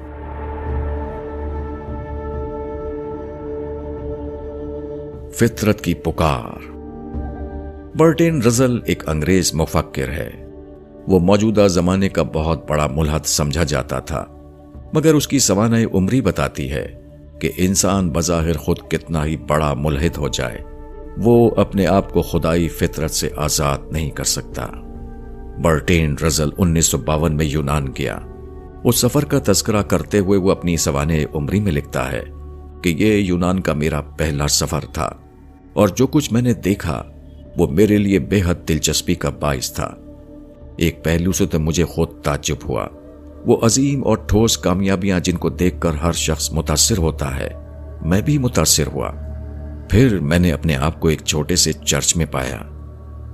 [5.34, 6.72] فطرت کی پکار۔
[7.96, 10.30] برٹین رزل ایک انگریز مفکر ہے۔
[11.08, 14.24] وہ موجودہ زمانے کا بہت بڑا ملحد سمجھا جاتا تھا،
[14.92, 17.00] مگر اس کی سوانح عمری بتاتی ہے
[17.40, 20.75] کہ انسان بظاہر خود کتنا ہی بڑا ملحد ہو جائے۔
[21.16, 24.66] وہ اپنے آپ کو خدائی فطرت سے آزاد نہیں کر سکتا۔
[25.62, 28.18] برٹین رزل انیس سو باون میں یونان گیا۔
[28.84, 32.22] اس سفر کا تذکرہ کرتے ہوئے وہ اپنی سوانح عمری میں لکھتا ہے
[32.82, 35.10] کہ یہ یونان کا میرا پہلا سفر تھا
[35.72, 37.02] اور جو کچھ میں نے دیکھا،
[37.56, 39.94] وہ میرے لیے بے حد دلچسپی کا باعث تھا۔
[40.76, 42.86] ایک پہلو سے تو مجھے خود تعجب ہوا۔
[43.46, 47.48] وہ عظیم اور ٹھوس کامیابیاں جن کو دیکھ کر ہر شخص متاثر ہوتا ہے،
[48.02, 49.10] میں بھی متاثر ہوا۔
[49.90, 52.62] پھر میں نے اپنے آپ کو ایک چھوٹے سے چرچ میں پایا۔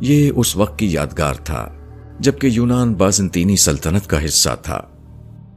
[0.00, 1.68] یہ اس وقت کی یادگار تھا،
[2.20, 4.80] جبکہ یونان بازنطینی سلطنت کا حصہ تھا۔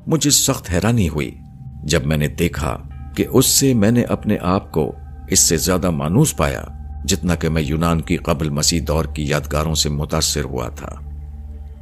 [0.08, 1.36] مجھے سخت حیرانی ہوئی
[1.84, 2.77] جب میں نے دیکھا
[3.15, 4.91] کہ اس سے میں نے اپنے آپ کو
[5.27, 6.63] اس سے زیادہ مانوس پایا
[7.05, 10.89] جتنا کہ میں یونان کی قبل مسیح دور کی یادگاروں سے متاثر ہوا تھا۔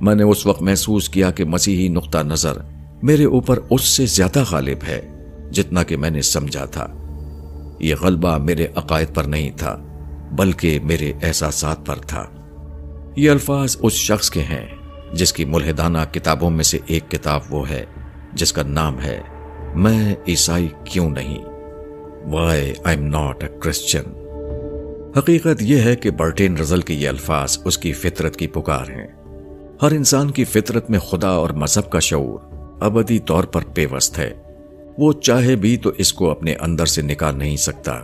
[0.01, 2.53] میں نے اس وقت محسوس کیا کہ مسیحی نقطہ نظر
[3.03, 5.01] میرے اوپر اس سے زیادہ غالب ہے
[5.51, 6.87] جتنا کہ میں نے سمجھا تھا۔
[7.83, 9.77] یہ غلبہ میرے عقائد پر نہیں تھا،
[10.31, 12.25] بلکہ میرے احساسات پر تھا۔
[13.15, 14.65] یہ الفاظ اس شخص کے ہیں
[15.13, 17.85] جس کی ملحدانہ کتابوں میں سے ایک کتاب وہ ہے،
[18.33, 19.21] جس کا نام ہے،
[19.75, 21.45] میں عیسائی کیوں نہیں؟
[22.31, 24.03] Why I am not a Christian
[25.17, 29.07] حقیقت یہ ہے کہ برٹین رزل کے یہ الفاظ اس کی فطرت کی پکار ہیں۔
[29.81, 32.39] ہر انسان کی فطرت میں خدا اور مذہب کا شعور
[32.81, 34.33] ابدی طور پر پیوست ہے۔
[34.97, 37.99] وہ چاہے بھی تو اس کو اپنے اندر سے نکال نہیں سکتا۔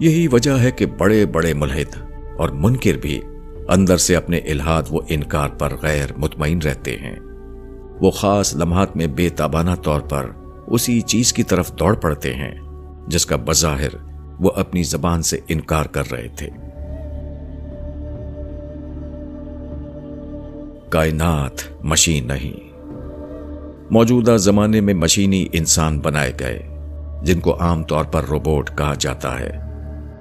[0.00, 1.96] یہی وجہ ہے کہ بڑے بڑے ملحد
[2.38, 3.20] اور منکر بھی
[3.68, 7.16] اندر سے اپنے الہاد و انکار پر غیر مطمئن رہتے ہیں۔
[8.00, 10.30] وہ خاص لمحات میں بے تابانہ طور پر
[10.66, 12.54] اسی چیز کی طرف دوڑ پڑتے ہیں،
[13.06, 13.96] جس کا بظاہر
[14.40, 16.48] وہ اپنی زبان سے انکار کر رہے تھے۔
[20.88, 22.75] کائنات مشین نہیں۔
[23.90, 26.68] موجودہ زمانے میں مشینی انسان بنائے گئے،
[27.22, 29.58] جن کو عام طور پر روبوٹ کہا جاتا ہے۔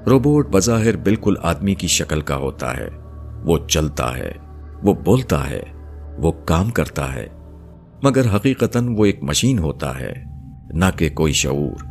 [0.08, 2.90] روبوٹ بظاہر بالکل آدمی کی شکل کا ہوتا ہے۔
[3.46, 4.32] وہ چلتا ہے،
[4.84, 5.64] وہ بولتا ہے،
[6.18, 7.28] وہ کام کرتا ہے۔
[8.04, 10.14] مگر حقیقتاً وہ ایک مشین ہوتا ہے،
[10.70, 11.86] نہ کہ کوئی شعور۔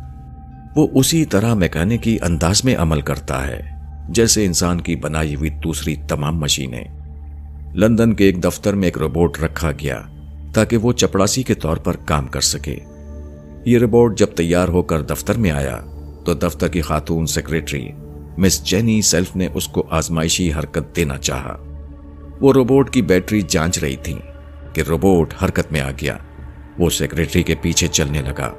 [0.75, 3.61] وہ اسی طرح میکینکی انداز میں عمل کرتا ہے،
[4.09, 6.83] جیسے انسان کی بنائی ہوئی دوسری تمام مشینیں۔
[7.73, 10.01] لندن کے ایک دفتر میں ایک روبوٹ رکھا گیا۔
[10.55, 12.75] تاکہ وہ چپڑاسی کے طور پر کام کر سکے۔
[13.65, 15.81] یہ روبوٹ جب تیار ہو کر دفتر میں آیا،
[16.25, 17.89] تو دفتر کی خاتون سیکریٹری
[18.37, 21.57] مس جینی سیلف نے اس کو آزمائشی حرکت دینا چاہا۔
[22.41, 24.15] وہ روبوٹ کی بیٹری جانچ رہی تھی
[24.73, 26.17] کہ روبوٹ حرکت میں آ گیا۔
[26.79, 28.53] وہ سیکریٹری کے پیچھے چلنے لگا۔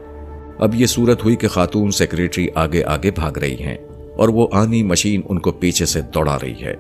[0.59, 3.77] اب یہ صورت ہوئی کہ خاتون سیکریٹری آگے آگے بھاگ رہی ہیں
[4.17, 6.75] اور وہ آنی مشین ان کو پیچھے سے دوڑا رہی ہے۔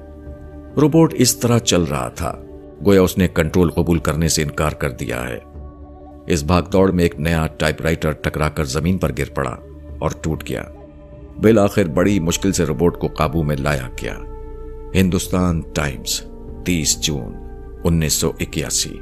[0.76, 2.42] روبوٹ اس طرح چل رہا تھا۔
[2.86, 5.38] گویا اس نے کنٹرول قبول کرنے سے انکار کر دیا ہے۔
[6.26, 9.56] اس بھاگ دوڑ میں ایک نیا ٹائپ رائٹر ٹکرا کر زمین پر گر پڑا
[9.98, 10.62] اور ٹوٹ گیا۔
[11.40, 14.14] بالآخر بڑی مشکل سے روبوٹ کو قابو میں لایا گیا۔
[14.94, 16.20] ہندوستان ٹائمز،
[16.64, 17.34] تیس جون،
[17.84, 18.98] انیس سو اکیاسی۔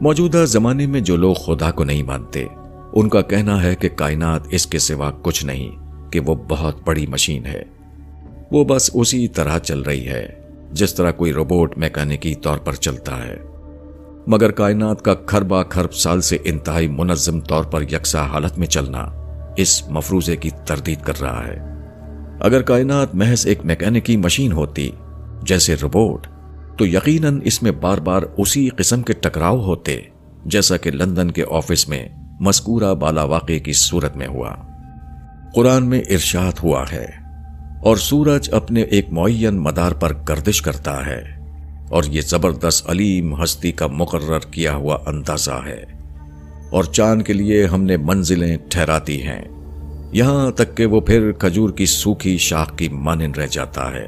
[0.00, 2.44] موجودہ زمانے میں جو لوگ خدا کو نہیں مانتے،
[2.92, 5.70] ان کا کہنا ہے کہ کائنات اس کے سوا کچھ نہیں،
[6.10, 7.62] کہ وہ بہت بڑی مشین ہے۔
[8.52, 10.39] وہ بس اسی طرح چل رہی ہے۔
[10.72, 13.36] جس طرح کوئی روبوٹ میکینکی طور پر چلتا ہے۔
[14.26, 19.06] مگر کائنات کا کھربا کھرب سال سے انتہائی منظم طور پر یکساں حالت میں چلنا
[19.56, 21.58] اس مفروضے کی تردید کر رہا ہے۔
[22.40, 24.90] اگر کائنات محض ایک میکینکی مشین ہوتی
[25.42, 26.26] جیسے روبوٹ،
[26.78, 30.00] تو یقیناً اس میں بار بار اسی قسم کے ٹکراؤ ہوتے
[30.44, 32.08] جیسا کہ لندن کے آفس میں
[32.40, 34.54] مذکورہ بالا واقع کی صورت میں ہوا۔
[35.54, 37.29] قرآن میں ارشاد ہوا ہے۔
[37.80, 41.22] اور سورج اپنے ایک معین مدار پر گردش کرتا ہے
[41.90, 45.84] اور یہ زبردست علیم ہستی کا مقرر کیا ہوا اندازہ ہے
[46.70, 49.42] اور چاند کے لیے ہم نے منزلیں ٹھہراتی ہیں۔
[50.12, 54.06] یہاں تک کہ وہ پھر کھجور کی سوکھی شاخ کی مانند رہ جاتا ہے۔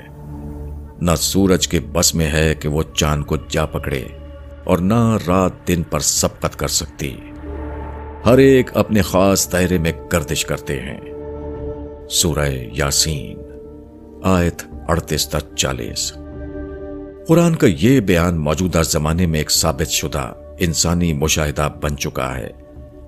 [1.01, 4.03] نہ سورج کے بس میں ہے کہ وہ چاند کو جا پکڑے
[4.65, 7.17] اور نہ رات دن پر سبقت کر سکتی۔
[8.27, 11.01] ہر ایک اپنے خاص دائرے میں گردش کرتے ہیں۔
[12.11, 13.52] سورہ یاسین۔
[14.25, 16.13] آیت اڑتیس تک چالیس۔
[17.29, 22.51] قرآن کا یہ بیان موجودہ زمانے میں ایک ثابت شدہ انسانی مشاہدہ بن چکا ہے۔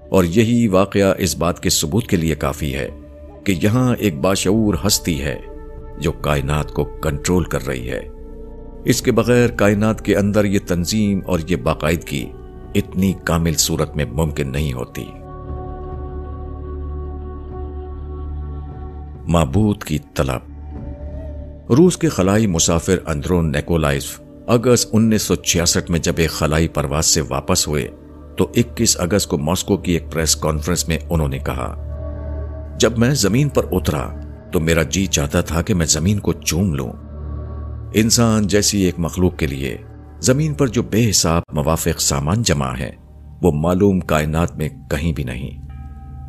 [0.08, 2.88] اور یہی واقعہ اس بات کے ثبوت کے لیے کافی ہے
[3.44, 5.38] کہ یہاں ایک باشعور ہستی ہے
[5.98, 8.08] جو کائنات کو کنٹرول کر رہی ہے۔
[8.84, 12.30] اس کے بغیر کائنات کے اندر یہ تنظیم اور یہ باقاعدگی
[12.74, 15.04] اتنی کامل صورت میں ممکن نہیں ہوتی۔
[19.28, 20.53] معبود کی طلب۔
[21.70, 27.06] روس کے خلائی مسافر اندرون نیکولائف اگست انیس سو چھیاسٹھ میں جب ایک خلائی پرواز
[27.06, 27.88] سے واپس ہوئے
[28.38, 31.74] تو اکیس اگست کو ماسکو کی ایک پریس کانفرنس میں انہوں نے کہا،
[32.80, 34.08] جب میں زمین پر اترا
[34.52, 36.92] تو میرا جی چاہتا تھا کہ میں زمین کو چوم لوں۔
[37.94, 39.76] انسان جیسی ایک مخلوق کے لیے
[40.20, 42.90] زمین پر جو بے حساب موافق سامان جمع ہے،
[43.42, 45.62] وہ معلوم کائنات میں کہیں بھی نہیں۔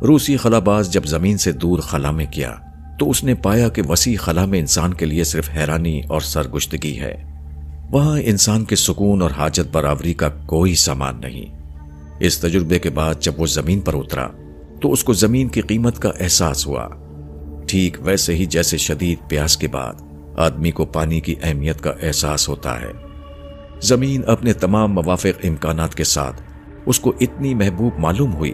[0.02, 2.54] روسی خلاباز جب زمین سے دور خلا میں کیا
[2.98, 7.00] تو اس نے پایا کہ وسیع خلا میں انسان کے لیے صرف حیرانی اور سرگشتگی
[7.00, 7.14] ہے۔
[7.90, 11.56] وہاں انسان کے سکون اور حاجت برابری کا کوئی سامان نہیں۔
[12.20, 14.26] اس تجربے کے بعد جب وہ زمین پر اترا،
[14.80, 16.88] تو اس کو زمین کی قیمت کا احساس ہوا۔
[17.68, 19.94] ٹھیک ویسے ہی جیسے شدید پیاس کے بعد
[20.36, 22.92] آدمی کو پانی کی اہمیت کا احساس ہوتا ہے۔
[23.82, 26.42] زمین اپنے تمام موافق امکانات کے ساتھ
[26.86, 28.52] اس کو اتنی محبوب معلوم ہوئی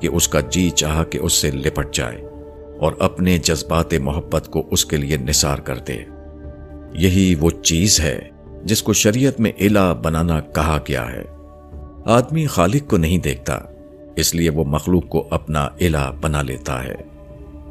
[0.00, 2.22] کہ اس کا جی چاہ کہ اس سے لپٹ جائے۔
[2.80, 5.96] اور اپنے جذبات محبت کو اس کے لیے نثار کر دے۔
[6.94, 8.28] یہی وہ چیز ہے
[8.64, 11.22] جس کو شریعت میں الہ بنانا کہا گیا ہے۔
[12.04, 13.58] آدمی خالق کو نہیں دیکھتا،
[14.16, 16.94] اس لیے وہ مخلوق کو اپنا الہ بنا لیتا ہے۔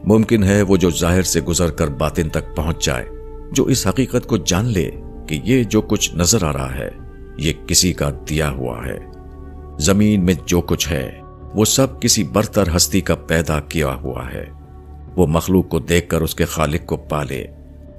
[0.03, 3.05] ممکن ہے وہ جو ظاہر سے گزر کر باطن تک پہنچ جائے،
[3.51, 4.91] جو اس حقیقت کو جان لے
[5.27, 6.89] کہ یہ جو کچھ نظر آ رہا ہے،
[7.37, 8.99] یہ کسی کا دیا ہوا ہے۔
[9.79, 11.19] زمین میں جو کچھ ہے،
[11.53, 14.62] وہ سب کسی برتر ہستی کا پیدا کیا ہوا ہے۔
[15.15, 17.45] وہ مخلوق کو دیکھ کر اس کے خالق کو پالے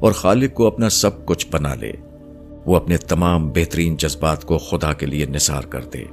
[0.00, 1.92] اور خالق کو اپنا سب کچھ بنا لے۔
[2.66, 6.05] وہ اپنے تمام بہترین جذبات کو خدا کے لیے نثار کر دے۔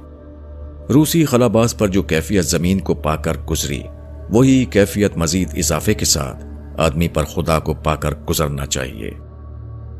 [0.92, 3.82] روسی خلاباز پر جو کیفیت زمین کو پا کر گزری،
[4.30, 6.44] وہی کیفیت مزید اضافے کے ساتھ
[6.78, 9.10] آدمی پر خدا کو پا کر گزرنا چاہیے۔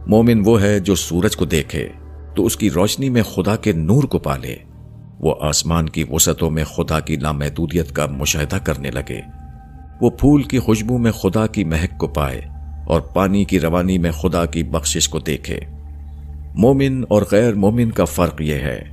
[0.07, 1.89] مومن وہ ہے جو سورج کو دیکھے،
[2.37, 4.57] تو اس کی روشنی میں خدا کے نور کو پالے۔
[5.21, 9.42] وہ آسمان کی وسعتوں میں خدا کی نامحدودیت کا مشاہدہ کرنے لگے۔
[10.03, 12.41] وہ پھول کی خوشبو میں خدا کی مہک کو پائے
[12.87, 15.61] اور پانی کی روانی میں خدا کی بخشش کو دیکھے۔
[16.55, 18.85] مومن اور غیر مومن کا فرق یہ ہے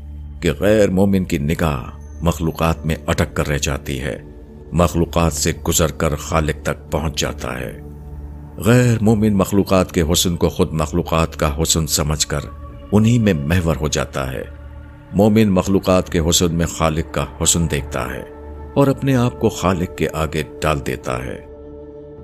[0.41, 1.83] کہ غیر مومن کی نگاہ
[2.21, 4.19] مخلوقات میں اٹک کر رہ جاتی ہے،
[4.71, 7.81] مخلوقات سے گزر کر خالق تک پہنچ جاتا ہے۔
[8.57, 12.41] غیر مومن مخلوقات کے حسن کو خود مخلوقات کا حسن سمجھ کر
[12.91, 14.43] انہی میں محور ہو جاتا ہے۔
[15.13, 18.38] مومن مخلوقات کے حسن میں خالق کا حسن دیکھتا ہے۔
[18.79, 21.45] اور اپنے آپ کو خالق کے آگے ڈال دیتا ہے۔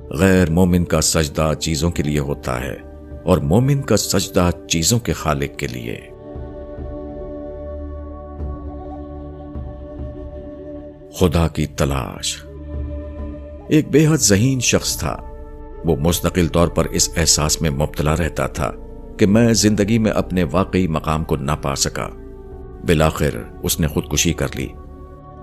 [0.09, 2.75] غیر مومن کا سجدہ چیزوں کے لیے ہوتا ہے
[3.23, 5.97] اور مومن کا سجدہ چیزوں کے خالق کے لیے۔
[11.13, 12.45] خدا کی تلاش۔
[13.69, 15.17] ایک بے حد ذہین شخص تھا۔
[15.85, 18.71] وہ مستقل طور پر اس احساس میں مبتلا رہتا تھا
[19.17, 22.09] کہ میں زندگی میں اپنے واقعی مقام کو نہ پا سکا۔
[22.83, 24.67] بلاخر اس نے خودکشی کر لی۔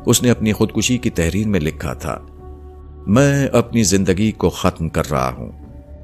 [0.06, 2.18] اس نے اپنی خودکشی کی تحریر میں لکھا تھا،
[3.06, 5.50] میں اپنی زندگی کو ختم کر رہا ہوں،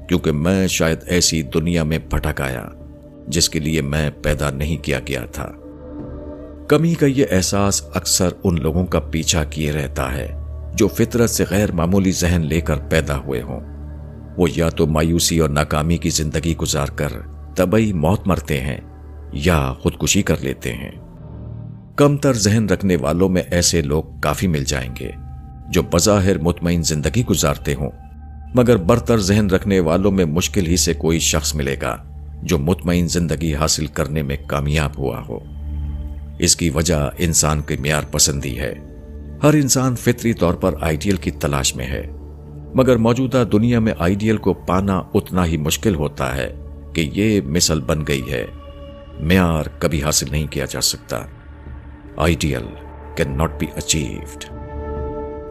[0.07, 2.67] کیونکہ میں شاید ایسی دنیا میں بھٹک آیا،
[3.27, 5.49] جس کے لیے میں پیدا نہیں کیا گیا تھا۔
[6.67, 10.27] کمی کا یہ احساس اکثر ان لوگوں کا پیچھا کیے رہتا ہے،
[10.75, 13.59] جو فطرت سے غیر معمولی ذہن لے کر پیدا ہوئے ہوں۔
[14.37, 17.11] وہ یا تو مایوسی اور ناکامی کی زندگی گزار کر
[17.55, 18.77] طبعی موت مرتے ہیں،
[19.33, 20.91] یا خودکشی کر لیتے ہیں۔
[21.99, 25.11] کم تر ذہن رکھنے والوں میں ایسے لوگ کافی مل جائیں گے
[25.69, 27.89] جو بظاہر مطمئن زندگی گزارتے ہوں۔
[28.55, 31.97] مگر برتر ذہن رکھنے والوں میں مشکل ہی سے کوئی شخص ملے گا
[32.43, 35.39] جو مطمئن زندگی حاصل کرنے میں کامیاب ہوا ہو۔
[36.39, 38.75] اس کی وجہ انسان کے معیار پسندی ہے۔
[39.43, 42.07] ہر انسان فطری طور پر آئیڈیل کی تلاش میں ہے۔
[42.75, 46.53] مگر موجودہ دنیا میں آئیڈیل کو پانا اتنا ہی مشکل ہوتا ہے
[46.93, 48.45] کہ یہ مثل بن گئی ہے۔
[49.19, 51.19] معیار کبھی حاصل نہیں کیا جا سکتا۔
[52.19, 52.63] Ideal
[53.15, 54.45] can not be achieved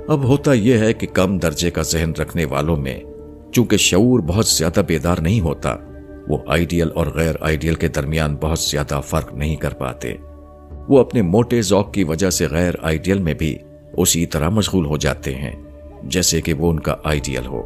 [0.08, 3.00] اب ہوتا یہ ہے کہ کم درجے کا ذہن رکھنے والوں میں
[3.52, 5.76] چونکہ شعور بہت زیادہ بیدار نہیں ہوتا،
[6.28, 10.14] وہ آئیڈیل اور غیر آئیڈیل کے درمیان بہت زیادہ فرق نہیں کر پاتے۔
[10.88, 13.58] وہ اپنے موٹے ذوق کی وجہ سے غیر آئیڈیل میں بھی
[13.96, 15.56] اسی طرح مشغول ہو جاتے ہیں،
[16.02, 17.62] جیسے کہ وہ ان کا آئیڈیل ہو۔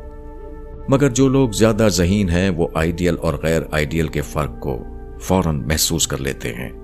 [0.89, 4.79] مگر جو لوگ زیادہ ذہین ہیں، وہ آئیڈیل اور غیر آئیڈیل کے فرق کو
[5.21, 6.82] فوراً محسوس کر لیتے ہیں۔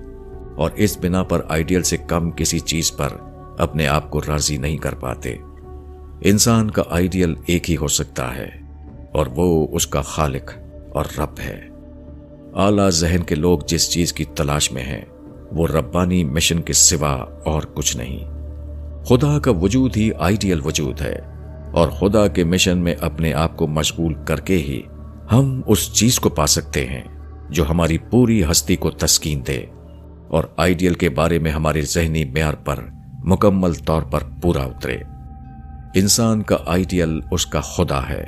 [0.58, 3.08] اور اس بنا پر آئیڈیل سے کم کسی چیز پر
[3.58, 5.36] اپنے آپ کو راضی نہیں کر پاتے۔
[6.20, 8.48] انسان کا آئیڈیل ایک ہی ہو سکتا ہے
[9.12, 10.52] اور وہ اس کا خالق
[10.94, 11.68] اور رب ہے۔
[12.54, 15.04] اعلی ذہن کے لوگ جس چیز کی تلاش میں ہیں،
[15.52, 18.18] وہ ربانی مشن کے سوا اور کچھ نہیں۔
[19.04, 21.18] خدا کا وجود ہی آئیڈیل وجود ہے
[21.72, 24.82] اور خدا کے مشن میں اپنے آپ کو مشغول کر کے ہی
[25.32, 27.02] ہم اس چیز کو پا سکتے ہیں
[27.50, 29.64] جو ہماری پوری ہستی کو تسکین دے۔
[30.28, 32.76] اور آئیڈیل کے بارے میں ہمارے ذہنی معیار پر
[33.24, 34.96] مکمل طور پر پورا اترے۔
[35.94, 38.24] انسان کا آئیڈیل اس کا خدا ہے،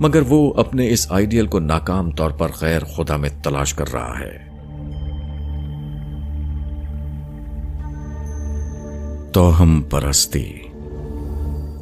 [0.00, 4.18] مگر وہ اپنے اس آئیڈیل کو ناکام طور پر غیر خدا میں تلاش کر رہا
[4.18, 4.50] ہے۔
[9.32, 10.52] توہم پرستی۔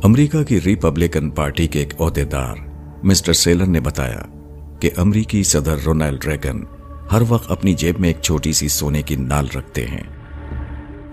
[0.04, 2.56] امریکہ کی ریپبلکن پارٹی کے ایک عہدے دار
[3.02, 4.22] مسٹر سیلر نے بتایا
[4.80, 6.77] کہ امریکی صدر رونالڈ ریگن
[7.12, 10.02] ہر وقت اپنی جیب میں ایک چھوٹی سی سونے کی نال رکھتے ہیں۔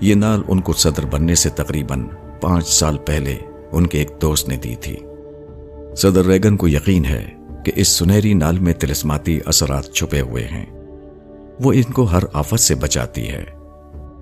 [0.02, 2.08] یہ نال ان کو صدر بننے سے تقریباً
[2.42, 3.36] پانچ سال پہلے
[3.72, 4.96] ان کے ایک دوست نے دی تھی۔
[5.98, 7.30] صدر ریگن کو یقین ہے
[7.66, 10.66] کہ اس سنہری نال میں تلسماتی اثرات چھپے ہوئے ہیں۔
[11.60, 13.44] وہ ان کو ہر آفت سے بچاتی ہے۔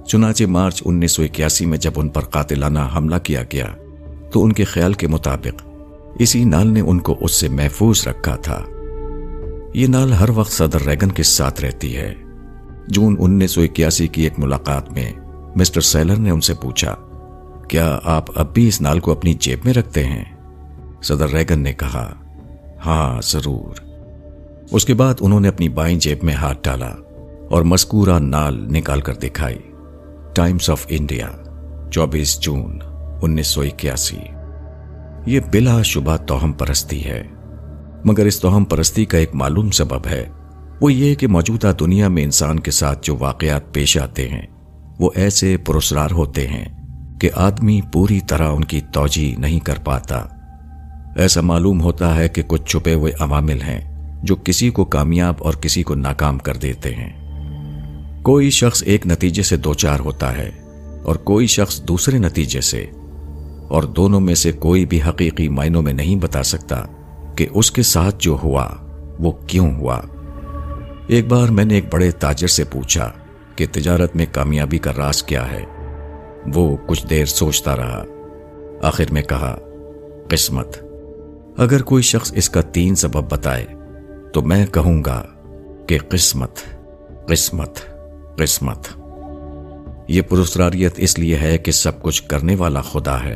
[0.07, 3.67] چنانچہ مارچ انیس سو اکیاسی میں جب ان پر قاتلانہ حملہ کیا گیا،
[4.31, 5.69] تو ان کے خیال کے مطابق
[6.19, 8.61] اسی نال نے ان کو اس سے محفوظ رکھا تھا۔
[9.73, 12.15] یہ نال ہر وقت صدر ریگن کے ساتھ رہتی ہے۔
[12.87, 15.11] جون انیس سو اکیاسی کی ایک ملاقات میں
[15.55, 16.95] مسٹر سیلر نے ان سے پوچھا،
[17.69, 20.23] کیا آپ اب بھی اس نال کو اپنی جیب میں رکھتے ہیں؟
[21.03, 22.13] صدر ریگن نے کہا
[22.85, 23.75] ہاں ضرور۔
[24.71, 26.91] اس کے بعد انہوں نے اپنی بائیں جیب میں ہاتھ ڈالا
[27.49, 29.59] اور مذکورہ نال نکال کر دکھائی۔
[30.35, 31.29] ٹائمز آف انڈیا،
[31.91, 32.79] چوبیس جون
[33.21, 34.17] انیس سو اکیاسی۔
[35.25, 37.27] یہ بلا شبہ توہم پرستی ہے۔
[38.05, 40.25] مگر اس توہم پرستی کا ایک معلوم سبب ہے۔
[40.81, 44.45] وہ یہ کہ موجودہ دنیا میں انسان کے ساتھ جو واقعات پیش آتے ہیں،
[44.99, 46.65] وہ ایسے پرسرار ہوتے ہیں
[47.21, 50.23] کہ آدمی پوری طرح ان کی توجہ نہیں کر پاتا۔
[51.15, 53.81] ایسا معلوم ہوتا ہے کہ کچھ چھپے ہوئے عوامل ہیں
[54.23, 57.11] جو کسی کو کامیاب اور کسی کو ناکام کر دیتے ہیں۔
[58.23, 60.49] کوئی شخص ایک نتیجے سے دوچار ہوتا ہے
[61.03, 62.85] اور کوئی شخص دوسرے نتیجے سے،
[63.69, 66.83] اور دونوں میں سے کوئی بھی حقیقی معنوں میں نہیں بتا سکتا۔
[67.35, 68.69] کہ اس کے ساتھ جو ہوا،
[69.19, 70.01] وہ کیوں ہوا؟
[71.07, 73.11] ایک بار میں نے ایک بڑے تاجر سے پوچھا
[73.55, 75.63] کہ تجارت میں کامیابی کا راز کیا ہے۔
[76.53, 78.03] وہ کچھ دیر سوچتا رہا۔
[78.81, 79.57] آخر میں کہا،
[80.29, 80.77] قسمت،
[81.57, 83.65] اگر کوئی شخص اس کا تین سبب بتائے،
[84.33, 85.23] تو میں کہوں گا
[85.87, 86.51] کہ قسمت
[87.27, 87.79] قسمت
[88.37, 88.87] قسمت۔
[90.07, 93.35] یہ پرسراریت اس لیے ہے کہ سب کچھ کرنے والا خدا ہے۔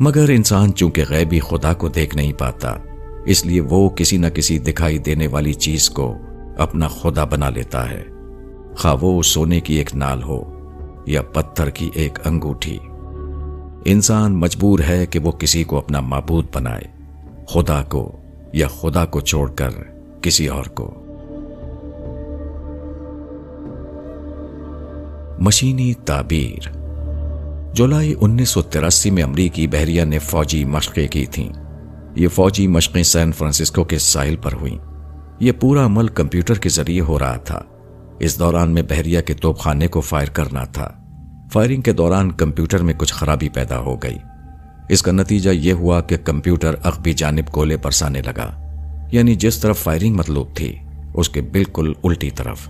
[0.00, 2.76] مگر انسان چونکہ غیبی خدا کو دیکھ نہیں پاتا
[3.26, 6.14] اس لیے وہ کسی نہ کسی دکھائی دینے والی چیز کو
[6.58, 8.02] اپنا خدا بنا لیتا ہے۔
[8.78, 10.42] خواہ وہ سونے کی ایک نال ہو
[11.06, 12.78] یا پتھر کی ایک انگوٹھی۔
[13.84, 16.82] انسان مجبور ہے کہ وہ کسی کو اپنا معبود بنائے،
[17.46, 18.20] خدا کو
[18.52, 19.70] یا خدا کو چھوڑ کر
[20.22, 20.94] کسی اور کو۔
[25.38, 26.68] مشینی تعبیر۔
[27.72, 31.61] جولائی انیس سو تراسی میں امریکی بحریہ نے فوجی مشقیں کی تھیں۔
[32.14, 34.78] یہ فوجی مشقیں سین فرانسسکو کے ساحل پر ہوئیں۔
[35.40, 37.62] یہ پورا عمل کمپیوٹر کے ذریعے ہو رہا تھا۔
[38.20, 40.90] اس دوران میں بحریہ کے توپ خانے کو فائر کرنا تھا۔
[41.52, 44.18] فائرنگ کے دوران کمپیوٹر میں کچھ خرابی پیدا ہو گئی۔
[44.88, 48.58] اس کا نتیجہ یہ ہوا کہ کمپیوٹر اخبی جانب گولے برسانے لگا۔
[49.12, 50.76] یعنی جس طرف فائرنگ مطلوب تھی،
[51.14, 52.68] اس کے بالکل الٹی طرف۔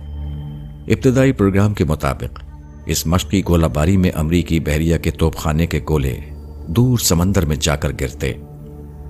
[0.87, 2.43] ابتدائی پروگرام کے مطابق،
[2.85, 6.17] اس مشقی گولہ باری میں امریکی بحریہ کے توپ خانے کے گولے
[6.67, 8.33] دور سمندر میں جا کر گرتے۔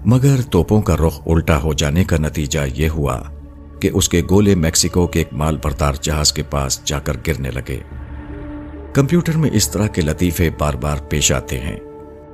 [0.06, 3.22] مگر توپوں کا رخ الٹا ہو جانے کا نتیجہ یہ ہوا
[3.80, 7.51] کہ اس کے گولے میکسیکو کے ایک مال بردار جہاز کے پاس جا کر گرنے
[7.51, 7.78] لگے۔
[8.93, 11.78] کمپیوٹر میں اس طرح کے لطیفے بار بار پیش آتے ہیں،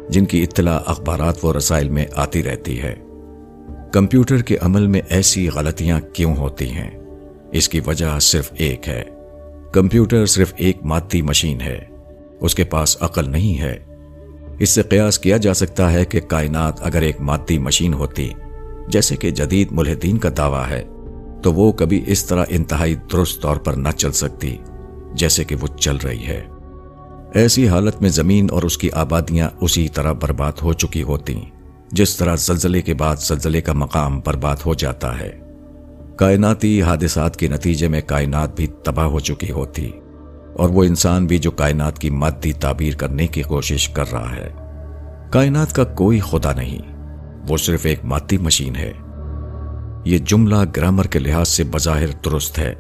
[0.10, 2.96] جن کی اطلاع اخبارات و رسائل میں آتی رہتی ہے۔
[3.94, 6.92] کمپیوٹر کے عمل میں ایسی غلطیاں کیوں ہوتی ہیں؟
[7.52, 9.04] اس کی وجہ صرف ایک ہے۔
[9.74, 11.80] کمپیوٹر صرف ایک مادی مشین ہے۔
[12.42, 13.89] اس کے پاس عقل نہیں ہے۔
[14.60, 18.30] اس سے قیاس کیا جا سکتا ہے کہ کائنات اگر ایک مادی مشین ہوتی،
[18.88, 20.84] جیسے کہ جدید ملحدین کا دعویٰ ہے،
[21.44, 24.58] تو وہ کبھی اس طرح انتہائی درست طور پر نہ چل سکتی،
[25.14, 26.46] جیسے کہ وہ چل رہی ہے۔
[27.34, 31.42] ایسی حالت میں زمین اور اس کی آبادیاں اسی طرح برباد ہو چکی ہوتی،
[31.92, 35.40] جس طرح زلزلے کے بعد زلزلے کا مقام برباد ہو جاتا ہے۔
[36.16, 39.92] کائناتی حادثات کے نتیجے میں کائنات بھی تباہ ہو چکی ہوتی۔
[40.56, 44.50] اور وہ انسان بھی جو کائنات کی مادی تعبیر کرنے کی کوشش کر رہا ہے۔
[45.32, 46.78] کائنات کا کوئی خدا نہیں،
[47.50, 48.92] وہ صرف ایک مادی مشین ہے۔
[50.06, 52.76] یہ جملہ گرامر کے لحاظ سے بظاہر درست ہے،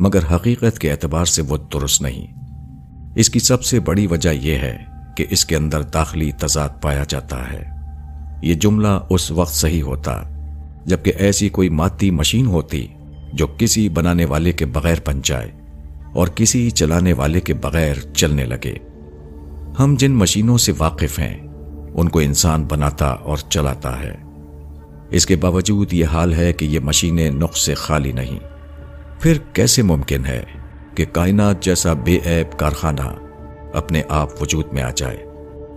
[0.00, 2.26] مگر حقیقت کے اعتبار سے وہ درست نہیں۔
[3.16, 4.78] اس کی سب سے بڑی وجہ یہ ہے
[5.16, 7.64] کہ اس کے اندر داخلی تضاد پایا جاتا ہے۔
[8.42, 10.22] یہ جملہ اس وقت صحیح ہوتا،
[10.86, 12.86] جبکہ ایسی کوئی مادی مشین ہوتی
[13.32, 15.57] جو کسی بنانے والے کے بغیر بن جائے۔
[16.12, 18.74] اور کسی چلانے والے کے بغیر چلنے لگے۔
[19.78, 21.48] ہم جن مشینوں سے واقف ہیں،
[21.94, 24.16] ان کو انسان بناتا اور چلاتا ہے۔
[25.10, 28.38] اس کے باوجود یہ حال ہے کہ یہ مشینیں نقص سے خالی نہیں۔
[29.20, 30.42] پھر کیسے ممکن ہے
[30.94, 33.14] کہ کائنات جیسا بے عیب کارخانہ
[33.74, 35.24] اپنے آپ وجود میں آ جائے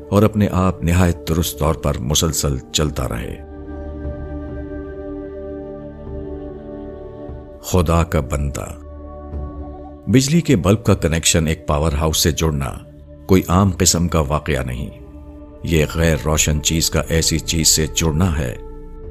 [0.10, 3.36] اور اپنے آپ نہایت درست طور پر مسلسل چلتا رہے؟
[7.62, 8.81] خدا کا بندہ۔
[10.08, 12.72] بجلی کے بلب کا کنیکشن ایک پاور ہاؤس سے جڑنا
[13.26, 14.90] کوئی عام قسم کا واقعہ نہیں۔
[15.64, 18.56] یہ غیر روشن چیز کا ایسی چیز سے جڑنا ہے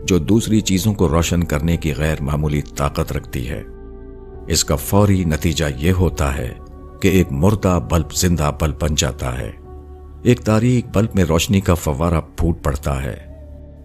[0.04, 3.62] جو دوسری چیزوں کو روشن کرنے کی غیر معمولی طاقت رکھتی ہے۔
[4.48, 6.54] اس کا فوری نتیجہ یہ ہوتا ہے
[7.02, 9.50] کہ ایک مردہ بلب زندہ بلب بن جاتا ہے۔
[10.22, 13.16] ایک تاریخ بلب میں روشنی کا فوارہ پھوٹ پڑتا ہے۔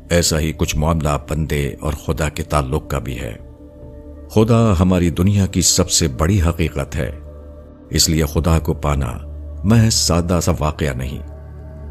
[0.10, 3.44] ایسا ہی کچھ معاملہ بندے اور خدا کے تعلق کا بھی ہے۔
[4.36, 7.11] خدا ہماری دنیا کی سب سے بڑی حقیقت ہے۔
[7.89, 9.17] اس لیے خدا کو پانا
[9.63, 11.19] محض سادہ سا واقعہ نہیں۔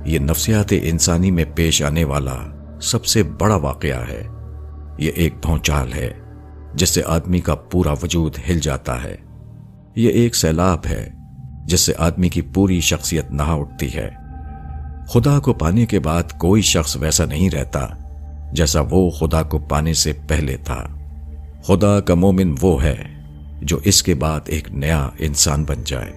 [0.04, 2.36] یہ نفسیات انسانی میں پیش آنے والا
[2.82, 4.22] سب سے بڑا واقعہ ہے۔
[4.98, 6.12] یہ ایک بھونچال ہے
[6.74, 9.16] جس سے آدمی کا پورا وجود ہل جاتا ہے۔
[9.96, 11.10] یہ ایک سیلاب ہے
[11.66, 14.10] جس سے آدمی کی پوری شخصیت نہ اٹھتی ہے۔
[15.08, 17.86] خدا کو پانے کے بعد کوئی شخص ویسا نہیں رہتا
[18.52, 20.93] جیسا وہ خدا کو پانے سے پہلے تھا۔
[21.66, 23.04] خدا کا مومن وہ ہے
[23.62, 26.12] جو اس کے بعد ایک نیا انسان بن جائے۔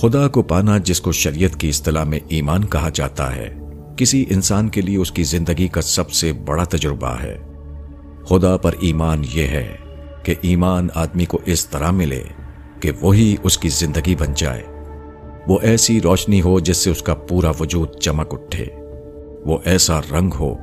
[0.00, 3.54] خدا کو پانا جس کو شریعت کی اصطلاح میں ایمان کہا جاتا ہے،
[3.96, 7.38] کسی انسان کے لیے اس کی زندگی کا سب سے بڑا تجربہ ہے۔
[8.24, 9.76] خدا پر ایمان یہ ہے
[10.22, 12.22] کہ ایمان آدمی کو اس طرح ملے
[12.80, 14.62] کہ وہی اس کی زندگی بن جائے۔
[15.48, 18.66] وہ ایسی روشنی ہو جس سے اس کا پورا وجود چمک اٹھے۔
[19.44, 20.54] وہ ایسا رنگ ہو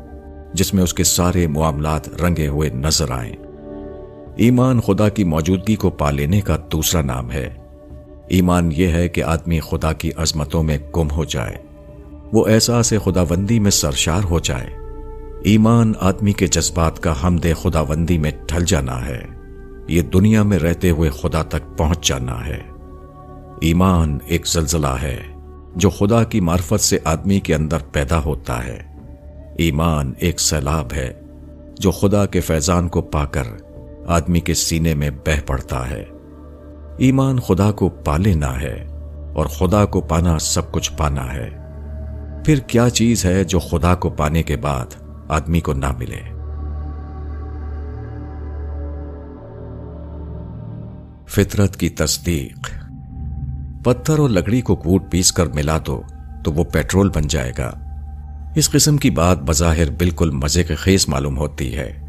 [0.54, 3.43] جس میں اس کے سارے معاملات رنگے ہوئے نظر آئیں۔
[4.36, 7.50] ایمان خدا کی موجودگی کو پا لینے کا دوسرا نام ہے۔
[8.28, 11.56] ایمان یہ ہے کہ آدمی خدا کی عظمتوں میں گم ہو جائے۔
[12.34, 14.70] وہ احساس خدا بندی میں سرشار ہو جائے۔
[15.44, 19.22] ایمان آدمی کے جذبات کا حمد خدا بندی میں ڈھل جانا ہے۔
[19.88, 22.62] یہ دنیا میں رہتے ہوئے خدا تک پہنچ جانا ہے۔
[23.62, 25.20] ایمان ایک زلزلہ ہے
[25.76, 28.82] جو خدا کی معرفت سے آدمی کے اندر پیدا ہوتا ہے۔
[29.58, 31.14] ایمان ایک سیلاب ہے
[31.80, 33.44] جو خدا کے فیضان کو پا کر
[34.08, 36.06] آدمی کے سینے میں بہ پڑتا ہے۔
[36.97, 38.88] ایمان خدا کو پا لینا ہے
[39.34, 41.49] اور خدا کو پانا سب کچھ پانا ہے۔
[42.45, 44.86] پھر کیا چیز ہے جو خدا کو پانے کے بعد
[45.30, 46.22] آدمی کو نہ ملے؟
[51.28, 52.70] فطرت کی تصدیق۔
[53.84, 56.01] پتھر اور لکڑی کو کوٹ پیس کر ملا دو
[56.43, 57.72] تو وہ پیٹرول بن جائے گا۔
[58.56, 62.03] اس قسم کی بات بظاہر بالکل مزے کے خیز معلوم ہوتی ہے۔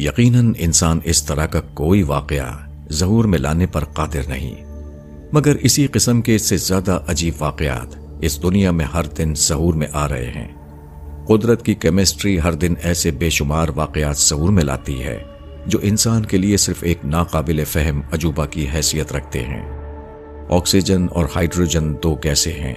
[0.00, 2.58] یقیناً انسان اس طرح کا کوئی واقعہ
[2.92, 4.54] ظہور میں لانے پر قادر نہیں۔
[5.32, 9.74] مگر اسی قسم کے اس سے زیادہ عجیب واقعات اس دنیا میں ہر دن ظہور
[9.74, 10.48] میں آ رہے ہیں۔
[11.26, 15.22] قدرت کی کیمسٹری ہر دن ایسے بے شمار واقعات ظہور میں لاتی ہے
[15.66, 19.78] جو انسان کے لیے صرف ایک ناقابل فہم عجوبہ کی حیثیت رکھتے ہیں۔
[20.50, 22.74] آکسیجن اور ہائیڈروجن دو کیسے ہیں؟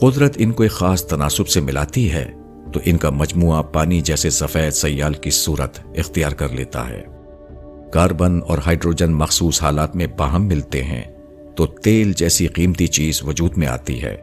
[0.00, 2.32] قدرت ان کو ایک خاص تناسب سے ملاتی ہے۔
[2.74, 7.02] تو ان کا مجموعہ پانی جیسے سفید سیال کی صورت اختیار کر لیتا ہے۔
[7.92, 11.02] کاربن اور ہائیڈروجن مخصوص حالات میں باہم ملتے ہیں،
[11.56, 14.16] تو تیل جیسی قیمتی چیز وجود میں آتی ہے۔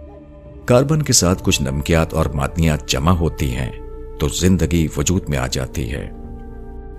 [0.66, 3.72] کاربن کے ساتھ کچھ نمکیات اور مادنیات جمع ہوتی ہیں،
[4.20, 6.10] تو زندگی وجود میں آ جاتی ہے۔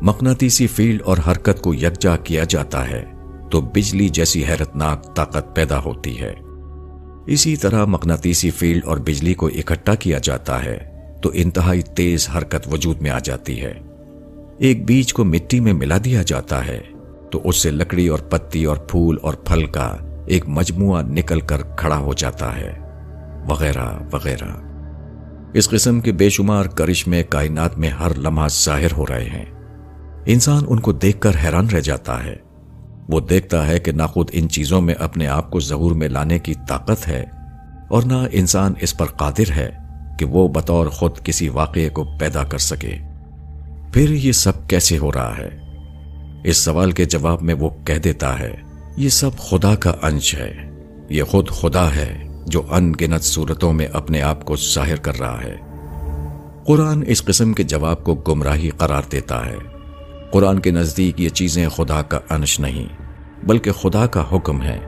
[0.02, 3.04] مقناطیسی فیلڈ اور حرکت کو یکجا کیا جاتا ہے،
[3.50, 6.34] تو بجلی جیسی حیرتناک طاقت پیدا ہوتی ہے۔
[7.26, 10.91] اسی طرح مقناطیسی فیلڈ اور بجلی کو اکٹھا کیا جاتا ہے۔
[11.22, 13.74] تو انتہائی تیز حرکت وجود میں آ جاتی ہے۔
[14.58, 16.80] ایک بیج کو مٹی میں ملا دیا جاتا ہے،
[17.32, 19.96] تو اس سے لکڑی اور پتی اور پھول اور پھل کا
[20.26, 22.78] ایک مجموعہ نکل کر کھڑا ہو جاتا ہے۔
[23.48, 24.48] وغیرہ وغیرہ۔
[25.54, 29.44] اس قسم کے بے شمار کرشمے کائنات میں ہر لمحہ ظاہر ہو رہے ہیں۔
[30.26, 32.36] انسان ان کو دیکھ کر حیران رہ جاتا ہے۔
[33.08, 36.38] وہ دیکھتا ہے کہ نہ خود ان چیزوں میں اپنے آپ کو ظہور میں لانے
[36.38, 37.24] کی طاقت ہے
[37.88, 39.81] اور نہ انسان اس پر قادر ہے۔
[40.18, 42.94] کہ وہ بطور خود کسی واقعے کو پیدا کر سکے۔
[43.92, 45.48] پھر یہ سب کیسے ہو رہا ہے؟
[46.44, 48.54] اس سوال کے جواب میں وہ کہہ دیتا ہے،
[48.96, 50.70] یہ سب خدا کا انش ہے۔
[51.08, 55.40] یہ خود خدا ہے جو ان گنت صورتوں میں اپنے آپ کو ظاہر کر رہا
[55.42, 55.56] ہے۔
[56.66, 59.56] قرآن اس قسم کے جواب کو گمراہی قرار دیتا ہے۔
[60.32, 62.86] قرآن کے نزدیک یہ چیزیں خدا کا انش نہیں،
[63.46, 64.78] بلکہ خدا کا حکم ہے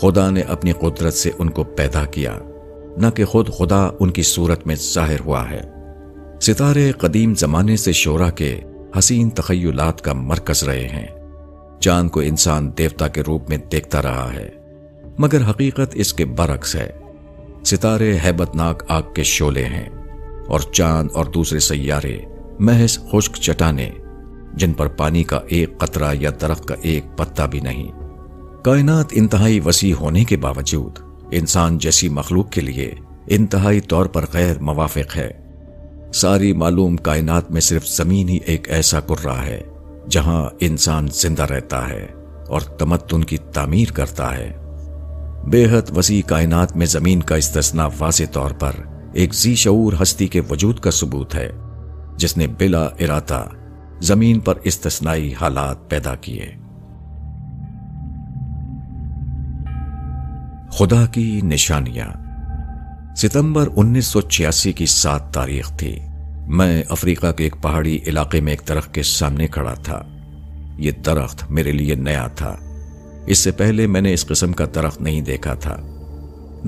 [0.00, 2.38] خدا نے اپنی قدرت سے ان کو پیدا کیا۔
[3.00, 5.60] نہ کہ خود خدا ان کی صورت میں ظاہر ہوا ہے۔
[6.40, 8.60] ستارے قدیم زمانے سے شورا کے
[8.98, 11.06] حسین تخیلات کا مرکز رہے ہیں۔
[11.80, 14.48] چاند کو انسان دیوتا کے روپ میں دیکھتا رہا ہے،
[15.18, 16.90] مگر حقیقت اس کے برعکس ہے۔
[17.64, 19.88] ستارے ہیبت ناک آگ کے شولے ہیں
[20.46, 22.18] اور چاند اور دوسرے سیارے
[22.58, 23.90] محض خشک چٹانے،
[24.54, 27.92] جن پر پانی کا ایک قطرہ یا درخت کا ایک پتا بھی نہیں۔
[28.64, 32.94] کائنات انتہائی وسیع ہونے کے باوجود انسان جیسی مخلوق کے لیے
[33.26, 35.30] انتہائی طور پر غیر موافق ہے۔
[36.14, 39.60] ساری معلوم کائنات میں صرف زمین ہی ایک ایسا کرا ہے
[40.10, 42.06] جہاں انسان زندہ رہتا ہے
[42.48, 44.52] اور تمدن کی تعمیر کرتا ہے۔
[45.46, 48.72] بے حد وسیع کائنات میں زمین کا استثنا واضح طور پر
[49.12, 51.50] ایک زی شعور ہستی کے وجود کا ثبوت ہے،
[52.16, 53.44] جس نے بلا ارادہ
[54.00, 56.54] زمین پر استثنائی حالات پیدا کیے۔
[60.72, 62.06] خدا کی نشانیاں۔
[63.16, 65.98] ستمبر انیس سو چھیاسی کی سات تاریخ تھی۔
[66.46, 70.02] میں افریقہ کے ایک پہاڑی علاقے میں ایک درخت کے سامنے کھڑا تھا۔
[70.78, 72.56] یہ درخت میرے لیے نیا تھا۔
[73.26, 75.76] اس سے پہلے میں نے اس قسم کا درخت نہیں دیکھا تھا۔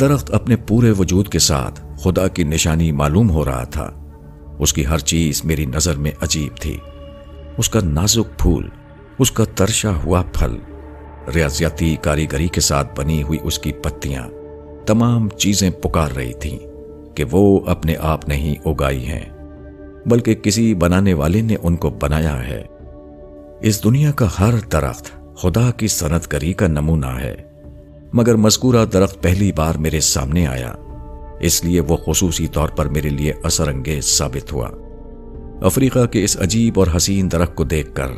[0.00, 3.90] درخت اپنے پورے وجود کے ساتھ خدا کی نشانی معلوم ہو رہا تھا۔
[4.58, 6.76] اس کی ہر چیز میری نظر میں عجیب تھی۔
[7.56, 8.68] اس کا نازک پھول،
[9.18, 10.56] اس کا ترشا ہوا پھل
[11.34, 14.28] ریاضیاتی کاریگری کے ساتھ بنی ہوئی اس کی پتیاں
[14.86, 16.58] تمام چیزیں پکار رہی تھیں
[17.14, 19.24] کہ وہ اپنے آپ نہیں اگائی ہیں،
[20.06, 22.62] بلکہ کسی بنانے والے نے ان کو بنایا ہے۔
[23.60, 27.34] اس دنیا کا ہر درخت خدا کی صنعت کری کا نمونہ ہے۔
[28.12, 30.74] مگر مذکورہ درخت پہلی بار میرے سامنے آیا۔
[31.40, 34.68] اس لیے وہ خصوصی طور پر میرے لیے اثر انگیز ثابت ہوا۔
[35.62, 38.08] افریقہ کے اس عجیب اور حسین درخت کو دیکھ کر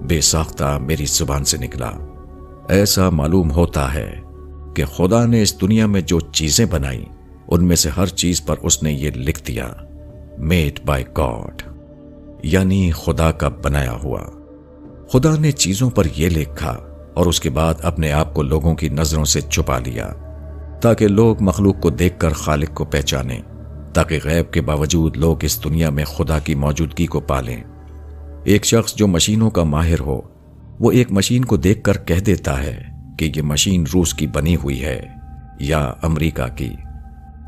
[0.00, 1.92] بے ساختہ میری زبان سے نکلا۔
[2.68, 4.20] ایسا معلوم ہوتا ہے
[4.76, 7.04] کہ خدا نے اس دنیا میں جو چیزیں بنائی،
[7.48, 9.68] ان میں سے ہر چیز پر اس نے یہ لکھ دیا
[10.38, 11.62] میڈ بائی گاڈ
[12.42, 14.20] یعنی خدا کا بنایا ہوا۔
[15.12, 16.76] خدا نے چیزوں پر یہ لکھا
[17.14, 20.12] اور اس کے بعد اپنے آپ کو لوگوں کی نظروں سے چھپا لیا،
[20.82, 23.42] تاکہ لوگ مخلوق کو دیکھ کر خالق کو پہچانیں،
[23.94, 27.62] تاکہ غیب کے باوجود لوگ اس دنیا میں خدا کی موجودگی کو پالیں۔
[28.44, 30.20] ایک شخص جو مشینوں کا ماہر ہو
[30.80, 32.82] وہ ایک مشین کو دیکھ کر کہہ دیتا ہے
[33.18, 35.02] کہ یہ مشین روس کی بنی ہوئی ہے
[35.60, 36.70] یا امریکہ کی،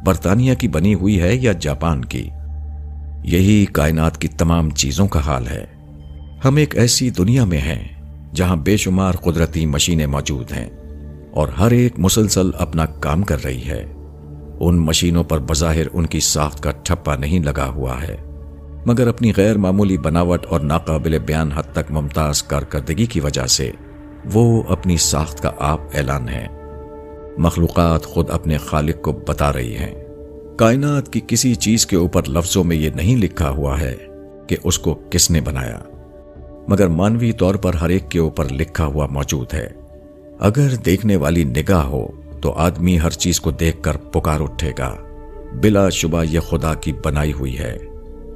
[0.05, 2.31] برطانیہ کی بنی ہوئی ہے یا جاپان کی۔
[3.25, 5.65] یہی کائنات کی تمام چیزوں کا حال ہے۔
[6.45, 7.89] ہم ایک ایسی دنیا میں ہیں
[8.35, 10.71] جہاں بے شمار قدرتی مشینیں موجود ہیں
[11.33, 13.93] اور ہر ایک مسلسل اپنا کام کر رہی ہے۔
[14.61, 18.17] ان مشینوں پر بظاہر ان کی ساخت کا ٹھپا نہیں لگا ہوا ہے۔
[18.87, 23.71] مگر اپنی غیر معمولی بناوٹ اور ناقابل بیان حد تک ممتاز کارکردگی کی وجہ سے
[24.33, 26.47] وہ اپنی ساخت کا آپ اعلان ہے
[27.39, 29.95] مخلوقات خود اپنے خالق کو بتا رہی ہیں۔
[30.59, 33.97] کائنات کی کسی چیز کے اوپر لفظوں میں یہ نہیں لکھا ہوا ہے
[34.47, 35.79] کہ اس کو کس نے بنایا۔
[36.69, 39.69] مگر مانوی طور پر ہر ایک کے اوپر لکھا ہوا موجود ہے۔
[40.39, 42.09] اگر دیکھنے والی نگاہ ہو
[42.41, 44.97] تو آدمی ہر چیز کو دیکھ کر پکار اٹھے گا۔
[45.63, 47.79] بلا شبہ یہ خدا کی بنائی ہوئی ہے۔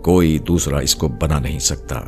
[0.05, 2.01] کوئی دوسرا اس کو بنا نہیں سکتا۔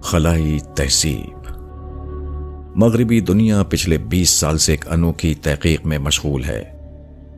[0.00, 1.60] خلائی تہذیب۔
[2.76, 6.64] مغربی دنیا پچھلے بیس سال سے ایک انوکھی تحقیق میں مشغول ہے۔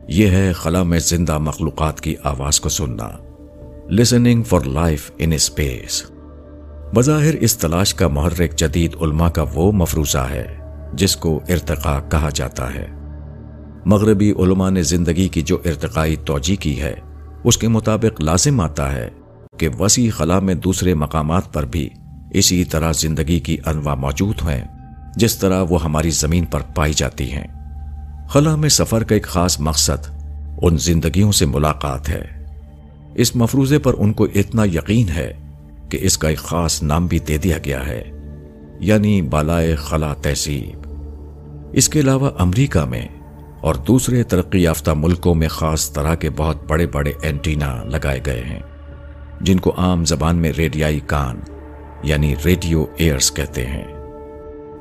[0.07, 3.09] یہ ہے خلا میں زندہ مخلوقات کی آواز کو سننا۔
[3.89, 6.11] Listening for life in space
[6.95, 10.57] بظاہر اس تلاش کا محرک جدید علماء کا وہ مفروضہ ہے
[10.93, 12.98] جس کو ارتقاء کہا جاتا ہے۔
[13.85, 16.93] مغربی علماء نے زندگی کی جو ارتقائی توجہ کی ہے،
[17.43, 19.09] اس کے مطابق لازم آتا ہے
[19.57, 21.89] کہ وسیع خلا میں دوسرے مقامات پر بھی
[22.31, 24.63] اسی طرح زندگی کی انواع موجود ہیں،
[25.15, 27.47] جس طرح وہ ہماری زمین پر پائی جاتی ہیں۔
[28.29, 30.09] خلا میں سفر کا ایک خاص مقصد
[30.61, 32.25] ان زندگیوں سے ملاقات ہے۔
[33.15, 35.33] اس مفروضے پر ان کو اتنا یقین ہے
[35.89, 38.11] کہ اس کا ایک خاص نام بھی دے دیا گیا ہے
[38.79, 40.87] یعنی بالائے خلا تہذیب۔
[41.73, 43.07] اس کے علاوہ امریکہ میں
[43.61, 48.41] اور دوسرے ترقی یافتہ ملکوں میں خاص طرح کے بہت بڑے بڑے اینٹینا لگائے گئے
[48.41, 48.59] ہیں،
[49.41, 51.39] جن کو عام زبان میں ریڈیائی کان
[52.03, 53.85] یعنی ریڈیو ایئرز کہتے ہیں۔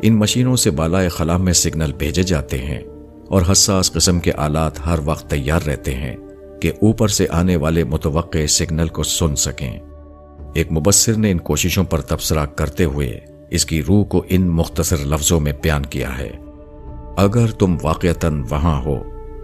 [0.03, 2.81] ان مشینوں سے بالائے خلا میں سگنل بھیجے جاتے ہیں
[3.29, 6.17] اور حساس قسم کے آلات ہر وقت تیار رہتے ہیں
[6.63, 9.79] کہ اوپر سے آنے والے متوقع سگنل کو سن سکیں۔
[10.55, 13.21] ایک مبصر نے ان کوششوں پر تبصرہ کرتے ہوئے
[13.51, 16.31] اس کی روح کو ان مختصر لفظوں میں بیان کیا ہے۔
[17.19, 18.97] اگر تم واقعتاً وہاں ہو،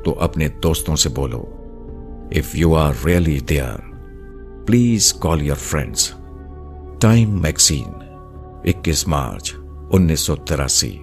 [0.05, 1.45] تو اپنے دوستوں سے بولو۔
[2.31, 3.79] If you are really there
[4.67, 6.13] please call your friends
[7.01, 7.93] Time magazine
[8.65, 9.55] اکیس مارچ،
[9.93, 10.99] انیس سو تراسی۔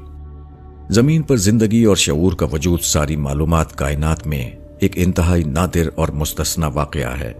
[0.89, 6.07] زمین پر زندگی اور شعور کا وجود ساری معلومات کائنات میں ایک انتہائی نادر اور
[6.07, 7.33] مستثنا واقعہ ہے۔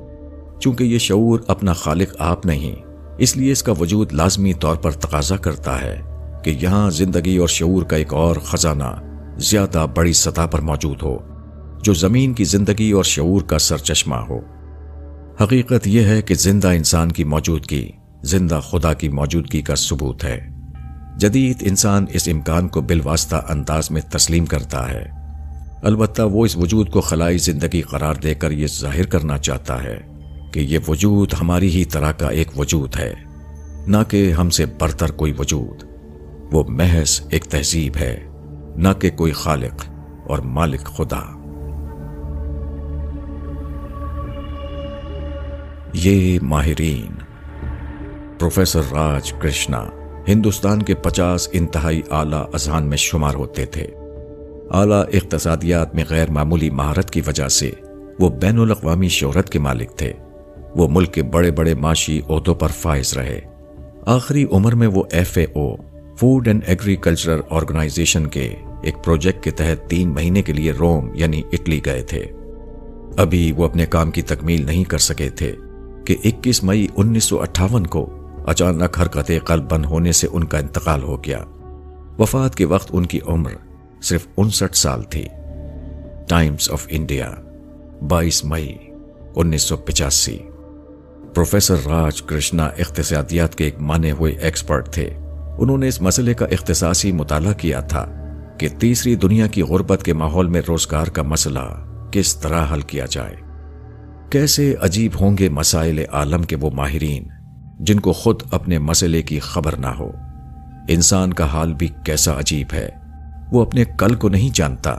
[0.59, 2.75] چونکہ یہ شعور اپنا خالق آپ نہیں،
[3.17, 6.01] اس لیے اس کا وجود لازمی طور پر تقاضا کرتا ہے
[6.43, 9.10] کہ یہاں زندگی اور شعور کا ایک اور خزانہ
[9.41, 11.17] زیادہ بڑی سطح پر موجود ہو،
[11.83, 14.39] جو زمین کی زندگی اور شعور کا سرچشمہ ہو۔
[15.43, 17.91] حقیقت یہ ہے کہ زندہ انسان کی موجودگی
[18.23, 20.49] زندہ خدا کی موجودگی کا ثبوت ہے۔
[21.17, 25.05] جدید انسان اس امکان کو بالواسطہ انداز میں تسلیم کرتا ہے۔
[25.83, 29.97] البتہ وہ اس وجود کو خلائی زندگی قرار دے کر یہ ظاہر کرنا چاہتا ہے
[30.53, 33.13] کہ یہ وجود ہماری ہی طرح کا ایک وجود ہے۔
[33.87, 35.83] نہ کہ ہم سے برتر کوئی وجود۔
[36.51, 38.30] وہ محض ایک تہذیب ہے۔
[38.75, 39.85] نہ کہ کوئی خالق
[40.27, 41.37] اور مالک خدا۔
[45.93, 47.11] یہ ماہرین،
[48.39, 49.85] پروفیسر راج کرشنا
[50.27, 53.87] ہندوستان کے پچاس انتہائی اعلی اذہان میں شمار ہوتے تھے۔
[54.71, 57.71] اعلی اقتصادیات میں غیر معمولی مہارت کی وجہ سے
[58.19, 60.13] وہ بین الاقوامی شہرت کے مالک تھے۔
[60.75, 63.39] وہ ملک کے بڑے بڑے معاشی عہدوں پر فائز رہے۔
[64.05, 65.90] آخری عمر میں وہ F A O
[66.21, 71.41] food and agricultural organization کے ایک پروجیکٹ کے تحت تین مہینے کے لیے روم یعنی
[71.51, 72.25] اٹلی گئے تھے۔
[73.17, 75.55] ابھی وہ اپنے کام کی تکمیل نہیں کر سکے تھے
[76.05, 78.17] کہ اکیس مئی انیس سو اٹھاون کو
[78.47, 81.43] اچانک حرکت قلب بند ہونے سے ان کا انتقال ہو گیا۔
[82.19, 83.51] وفات کے وقت ان کی عمر
[84.01, 85.25] صرف انسٹھ سال تھی۔
[86.27, 87.31] ٹائمز آف انڈیا،
[88.07, 88.77] بائیس مئی
[89.35, 90.37] انیس سو پچاسی۔
[91.35, 95.09] پروفیسر راج کرشنا اقتصادیات کے ایک مانے ہوئے ایکسپرٹ تھے۔
[95.61, 98.05] انہوں نے اس مسئلے کا اختصاصی مطالعہ کیا تھا
[98.57, 101.59] کہ تیسری دنیا کی غربت کے ماحول میں روزگار کا مسئلہ
[102.11, 103.35] کس طرح حل کیا جائے۔
[104.29, 107.23] کیسے عجیب ہوں گے مسائل عالم کے وہ ماہرین
[107.79, 110.11] جن کو خود اپنے مسئلے کی خبر نہ ہو۔
[110.87, 112.89] انسان کا حال بھی کیسا عجیب ہے۔
[113.51, 114.91] وہ اپنے کل کو نہیں جانتا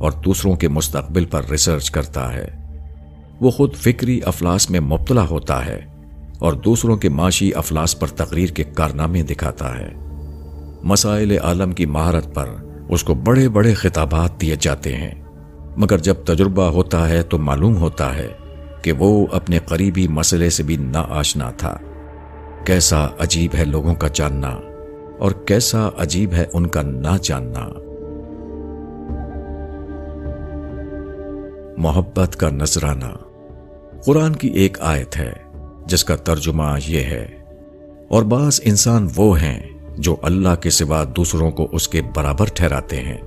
[0.00, 2.48] اور دوسروں کے مستقبل پر ریسرچ کرتا ہے۔
[3.40, 5.91] وہ خود فکری افلاس میں مبتلا ہوتا ہے۔
[6.42, 9.94] اور دوسروں کے معاشی افلاس پر تقریر کے کارنامے دکھاتا ہے۔
[10.82, 12.48] مسائل عالم کی مہارت پر
[12.88, 15.14] اس کو بڑے بڑے خطابات دیے جاتے ہیں۔
[15.76, 18.28] مگر جب تجربہ ہوتا ہے تو معلوم ہوتا ہے
[18.82, 21.76] کہ وہ اپنے قریبی مسئلے سے بھی نہ آشنا تھا۔
[22.66, 24.56] کیسا عجیب ہے لوگوں کا جاننا
[25.18, 27.68] اور کیسا عجیب ہے ان کا نہ جاننا۔
[31.78, 33.16] محبت کا نذرانہ۔
[34.04, 35.41] قرآن کی ایک آیت ہے۔
[35.86, 37.28] جس کا ترجمہ یہ ہے۔
[38.08, 39.62] اور بعض انسان وہ ہیں
[39.98, 43.18] جو اللہ کے سوا دوسروں کو اس کے برابر ٹھہراتے ہیں۔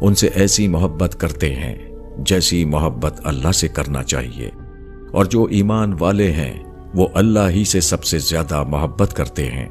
[0.00, 1.78] ان سے ایسی محبت کرتے ہیں
[2.18, 4.50] جیسی محبت اللہ سے کرنا چاہیے۔
[5.12, 6.62] اور جو ایمان والے ہیں،
[6.94, 9.68] وہ اللہ ہی سے سب سے زیادہ محبت کرتے ہیں۔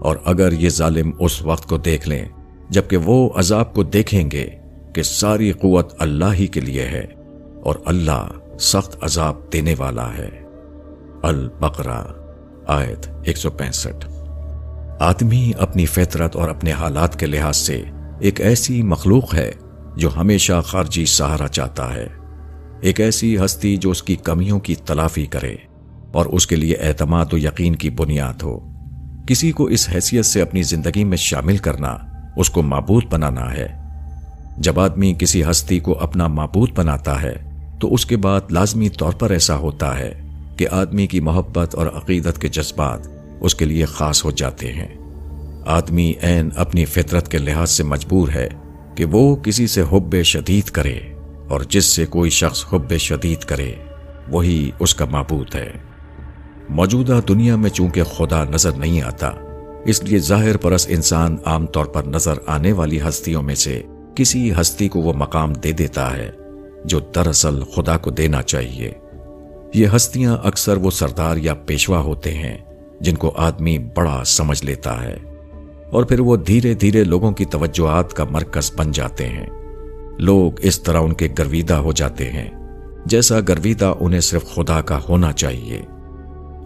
[0.00, 2.24] اور اگر یہ ظالم اس وقت کو دیکھ لیں،
[2.70, 4.50] جبکہ وہ عذاب کو دیکھیں گے
[4.94, 7.06] کہ ساری قوت اللہ ہی کے لیے ہے
[7.64, 8.28] اور اللہ
[8.60, 10.45] سخت عذاب دینے والا ہے۔
[11.26, 12.04] البقرہ،
[12.66, 14.06] آیت 165
[15.00, 17.82] آدمی اپنی فطرت اور اپنے حالات کے لحاظ سے
[18.20, 19.52] ایک ایسی مخلوق ہے
[19.96, 22.06] جو ہمیشہ خارجی سہارا چاہتا ہے۔
[22.80, 25.56] ایک ایسی ہستی جو اس کی کمیوں کی تلافی کرے
[26.12, 28.58] اور اس کے لیے اعتماد و یقین کی بنیاد ہو۔
[29.26, 31.96] کسی کو اس حیثیت سے اپنی زندگی میں شامل کرنا
[32.36, 33.68] اس کو معبود بنانا ہے۔
[34.58, 37.50] جب آدمی کسی ہستی کو اپنا معبود بناتا ہے
[37.80, 40.25] تو اس کے بعد لازمی طور پر ایسا ہوتا ہے۔
[40.56, 43.08] کہ آدمی کی محبت اور عقیدت کے جذبات
[43.40, 44.88] اس کے لیے خاص ہو جاتے ہیں۔
[45.66, 48.48] آدمی عین اپنی فطرت کے لحاظ سے مجبور ہے
[48.94, 51.00] کہ وہ کسی سے حب شدید کرے
[51.48, 53.72] اور جس سے کوئی شخص حب شدید کرے،
[54.28, 55.72] وہی اس کا معبود ہے۔
[56.68, 59.30] موجودہ دنیا میں چونکہ خدا نظر نہیں آتا،
[59.84, 63.82] اس لیے ظاہر پرس انسان عام طور پر نظر آنے والی ہستیوں میں سے
[64.14, 66.30] کسی ہستی کو وہ مقام دے دیتا ہے
[66.84, 68.92] جو دراصل خدا کو دینا چاہیے۔
[69.76, 72.58] یہ ہستیاں اکثر وہ سردار یا پیشوا ہوتے ہیں
[73.00, 75.16] جن کو آدمی بڑا سمجھ لیتا ہے
[75.90, 79.46] اور پھر وہ دھیرے دھیرے لوگوں کی توجہات کا مرکز بن جاتے ہیں۔
[80.18, 82.50] لوگ اس طرح ان کے گرویدہ ہو جاتے ہیں،
[83.06, 85.82] جیسا گرویدہ انہیں صرف خدا کا ہونا چاہیے۔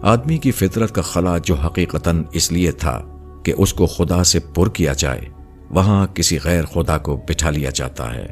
[0.01, 3.01] آدمی کی فطرت کا خلا جو حقیقتاً اس لیے تھا
[3.45, 5.21] کہ اس کو خدا سے پر کیا جائے،
[5.69, 8.27] وہاں کسی غیر خدا کو بٹھا لیا جاتا ہے۔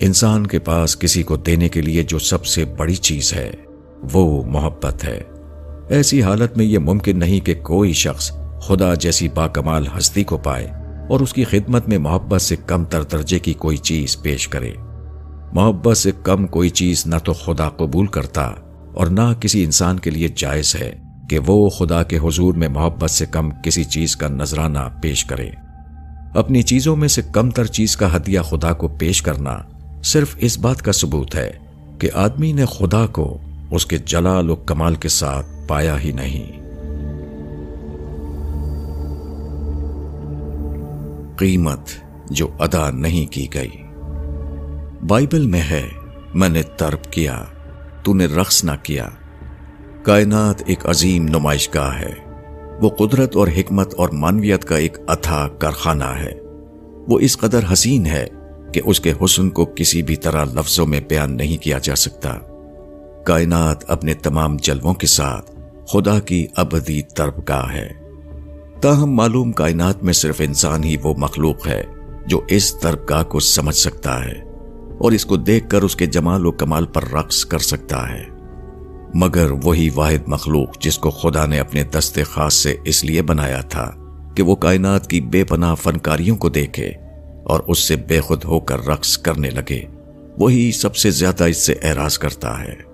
[0.00, 3.50] انسان کے پاس کسی کو دینے کے لیے جو سب سے بڑی چیز ہے۔
[4.12, 5.20] وہ محبت ہے۔
[5.88, 8.32] ایسی حالت میں یہ ممکن نہیں کہ کوئی شخص
[8.62, 10.68] خدا جیسی باکمال ہستی کو پائے
[11.08, 14.72] اور اس کی خدمت میں محبت سے کم تر درجے کی کوئی چیز پیش کرے۔
[15.52, 18.42] محبت سے کم کوئی چیز نہ تو خدا قبول کرتا
[18.94, 20.92] اور نہ کسی انسان کے لیے جائز ہے
[21.30, 25.50] کہ وہ خدا کے حضور میں محبت سے کم کسی چیز کا نذرانہ پیش کرے۔
[26.34, 29.58] اپنی چیزوں میں سے کم تر چیز کا ہدیہ خدا کو پیش کرنا
[30.04, 31.50] صرف اس بات کا ثبوت ہے
[31.98, 33.38] کہ آدمی نے خدا کو
[33.70, 36.60] اس کے جلال و کمال کے ساتھ پایا ہی نہیں۔
[41.36, 41.80] قیمت
[42.30, 43.82] جو ادا نہیں کی گئی۔
[45.06, 45.88] بائبل میں ہے،
[46.34, 47.44] میں نے ترپ کیا،
[48.02, 49.08] تو نے رقص نہ کیا۔
[50.02, 52.14] کائنات ایک عظیم نمائش گاہ ہے۔
[52.82, 56.32] وہ قدرت اور حکمت اور مانویت کا ایک اتھا کارخانہ ہے۔
[57.08, 58.28] وہ اس قدر حسین ہے
[58.74, 62.49] کہ اس کے حسن کو کسی بھی طرح لفظوں میں بیان نہیں کیا جا سکتا۔
[63.24, 65.50] کائنات اپنے تمام جلووں کے ساتھ
[65.88, 67.88] خدا کی ابدی تربگاہ ہے۔
[68.80, 71.82] تاہم معلوم کائنات میں صرف انسان ہی وہ مخلوق ہے
[72.26, 74.42] جو اس درگاہ کو سمجھ سکتا ہے
[74.98, 78.24] اور اس کو دیکھ کر اس کے جمال و کمال پر رقص کر سکتا ہے۔
[79.14, 83.60] مگر وہی واحد مخلوق جس کو خدا نے اپنے دست خاص سے اس لیے بنایا
[83.60, 83.90] تھا
[84.36, 86.88] کہ وہ کائنات کی بے پناہ فنکاریوں کو دیکھے
[87.44, 89.84] اور اس سے بے خود ہو کر رقص کرنے لگے۔
[90.38, 92.89] وہی سب سے زیادہ اس سے اعراض کرتا ہے۔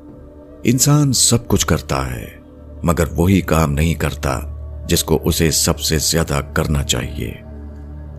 [0.69, 2.25] انسان سب کچھ کرتا ہے،
[2.83, 4.41] مگر وہی کام نہیں کرتا
[4.89, 7.35] جس کو اسے سب سے زیادہ کرنا چاہیے۔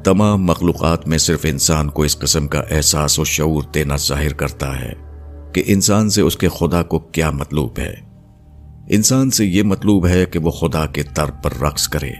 [0.03, 4.79] تمام مخلوقات میں صرف انسان کو اس قسم کا احساس و شعور دینا ظاہر کرتا
[4.79, 4.93] ہے
[5.53, 7.93] کہ انسان سے اس کے خدا کو کیا مطلوب ہے۔
[8.89, 12.11] انسان سے یہ مطلوب ہے کہ وہ خدا کے تر پر رقص کرے۔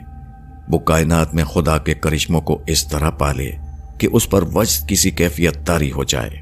[0.70, 3.52] وہ کائنات میں خدا کے کرشموں کو اس طرح پالے
[4.00, 6.42] کہ اس پر وجد کسی کیفیت تاری ہو جائے۔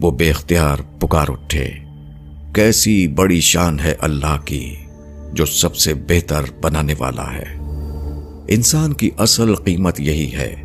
[0.00, 1.89] وہ بے اختیار پکار اٹھے۔
[2.54, 4.76] کیسی بڑی شان ہے اللہ کی
[5.32, 7.44] جو سب سے بہتر بنانے والا ہے۔
[8.48, 10.56] انسان کی اصل قیمت یہی ہے۔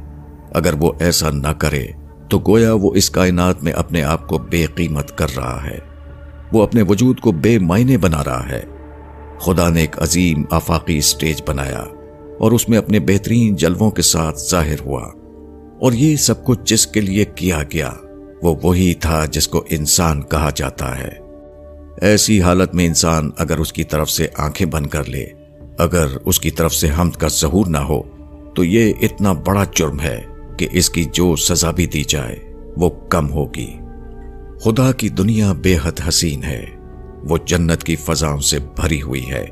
[0.54, 1.88] اگر وہ ایسا نہ کرے،
[2.30, 5.78] تو گویا وہ اس کائنات میں اپنے آپ کو بے قیمت کر رہا ہے۔
[6.54, 8.64] وہ اپنے وجود کو بے معنی بنا رہا ہے۔
[9.40, 11.84] خدا نے ایک عظیم آفاقی اسٹیج بنایا
[12.40, 15.04] اور اس میں اپنے بہترین جلووں کے ساتھ ظاہر ہوا۔
[15.82, 17.94] اور یہ سب کچھ جس کے لیے کیا گیا،
[18.44, 21.24] وہ وہی تھا جس کو انسان کہا جاتا ہے۔
[22.02, 25.26] ایسی حالت میں انسان اگر اس کی طرف سے آنکھیں بند کر لے،
[25.78, 28.02] اگر اس کی طرف سے حمد کا ظہور نہ ہو،
[28.56, 30.22] تو یہ اتنا بڑا جرم ہے
[30.58, 32.36] کہ اس کی جو سزا بھی دی جائے،
[32.78, 33.78] وہ کم ہوگی۔
[34.64, 36.66] خدا کی دنیا بے حد حسین ہے۔
[37.30, 39.46] وہ جنت کی فضاؤں سے بھری ہوئی ہے۔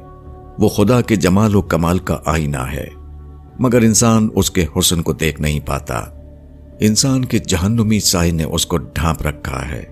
[0.59, 2.87] وہ خدا کے جمال و کمال کا آئینہ ہے۔
[3.59, 6.01] مگر انسان اس کے حسن کو دیکھ نہیں پاتا۔
[6.79, 9.83] انسان کے جہنمی سائے نے اس کو ڈھانپ رکھا ہے۔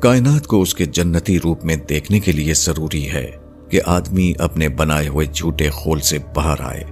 [0.00, 3.30] کائنات کو اس کے جنتی روپ میں دیکھنے کے لیے ضروری ہے
[3.70, 6.84] کہ آدمی اپنے بنائے ہوئے جھوٹے خول سے باہر آئے۔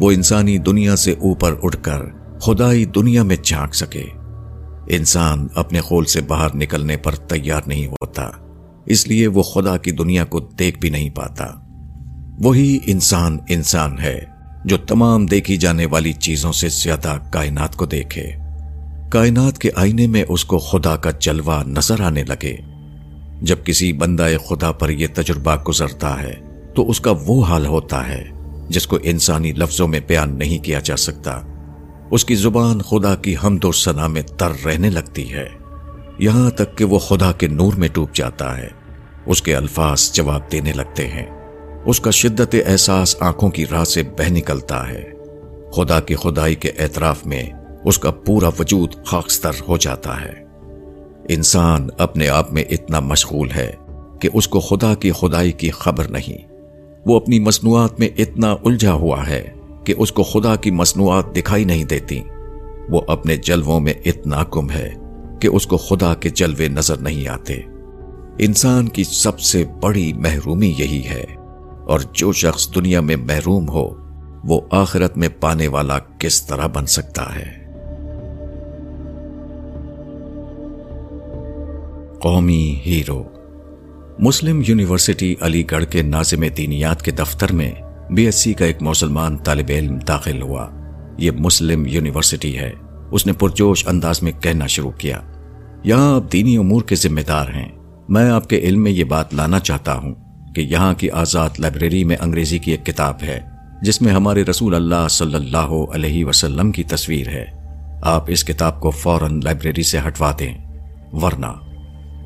[0.00, 1.98] وہ انسانی دنیا سے اوپر اٹھ کر
[2.38, 4.04] خدائی دنیا میں جھانک سکے۔
[4.88, 8.30] انسان اپنے خول سے باہر نکلنے پر تیار نہیں ہوتا،
[8.86, 11.46] اس لیے وہ خدا کی دنیا کو دیکھ بھی نہیں پاتا۔
[12.42, 14.20] وہی انسان انسان ہے
[14.64, 18.41] جو تمام دیکھی جانے والی چیزوں سے زیادہ کائنات کو دیکھے۔
[19.12, 22.56] کائنات کے آئینے میں اس کو خدا کا جلوہ نظر آنے لگے۔
[23.42, 26.34] جب کسی بندہ خدا پر یہ تجربہ گزرتا ہے،
[26.76, 28.24] تو اس کا وہ حال ہوتا ہے
[28.68, 31.40] جس کو انسانی لفظوں میں بیان نہیں کیا جا سکتا۔
[32.10, 35.48] اس کی زبان خدا کی حمد و ثنا میں تر رہنے لگتی ہے۔
[36.18, 38.68] یہاں تک کہ وہ خدا کے نور میں ڈوب جاتا ہے۔
[39.26, 41.26] اس کے الفاظ جواب دینے لگتے ہیں۔
[41.86, 45.10] اس کا شدت احساس آنکھوں کی راہ سے بہ نکلتا ہے۔
[45.76, 47.42] خدا کی خدائی کے اعتراف میں
[47.84, 50.42] اس کا پورا وجود خاکستر ہو جاتا ہے۔
[51.28, 53.72] انسان اپنے آپ میں اتنا مشغول ہے
[54.20, 56.52] کہ اس کو خدا کی خدائی کی خبر نہیں۔
[57.06, 59.50] وہ اپنی مصنوعات میں اتنا الجھا ہوا ہے
[59.84, 62.20] کہ اس کو خدا کی مصنوعات دکھائی نہیں دیتی۔
[62.88, 64.90] وہ اپنے جلووں میں اتنا گم ہے
[65.40, 67.60] کہ اس کو خدا کے جلوے نظر نہیں آتے۔
[68.38, 71.24] انسان کی سب سے بڑی محرومی یہی ہے۔
[71.86, 73.90] اور جو شخص دنیا میں محروم ہو،
[74.44, 77.61] وہ آخرت میں پانے والا کس طرح بن سکتا ہے؟
[82.22, 83.24] قومی ہیرو۔
[84.18, 87.70] مسلم یونیورسٹی علی گڑھ کے ناظم دینیات کے دفتر میں
[88.10, 90.68] بی ایس سی کا ایک مسلمان طالب علم داخل ہوا۔
[91.18, 92.70] یہ مسلم یونیورسٹی ہے۔
[93.10, 95.20] اس نے پرجوش انداز میں کہنا شروع کیا۔
[95.84, 97.68] یہاں آپ دینی امور کے ذمہ دار ہیں۔
[98.08, 100.14] میں آپ کے علم میں یہ بات لانا چاہتا ہوں
[100.54, 103.40] کہ یہاں کی آزاد لائبریری میں انگریزی کی ایک کتاب ہے،
[103.82, 107.44] جس میں ہمارے رسول اللہ صلی اللہ علیہ وسلم کی تصویر ہے۔
[108.02, 110.58] آپ اس کتاب کو فوراً لائبریری سے ہٹوا دیں،
[111.12, 111.71] ورنہ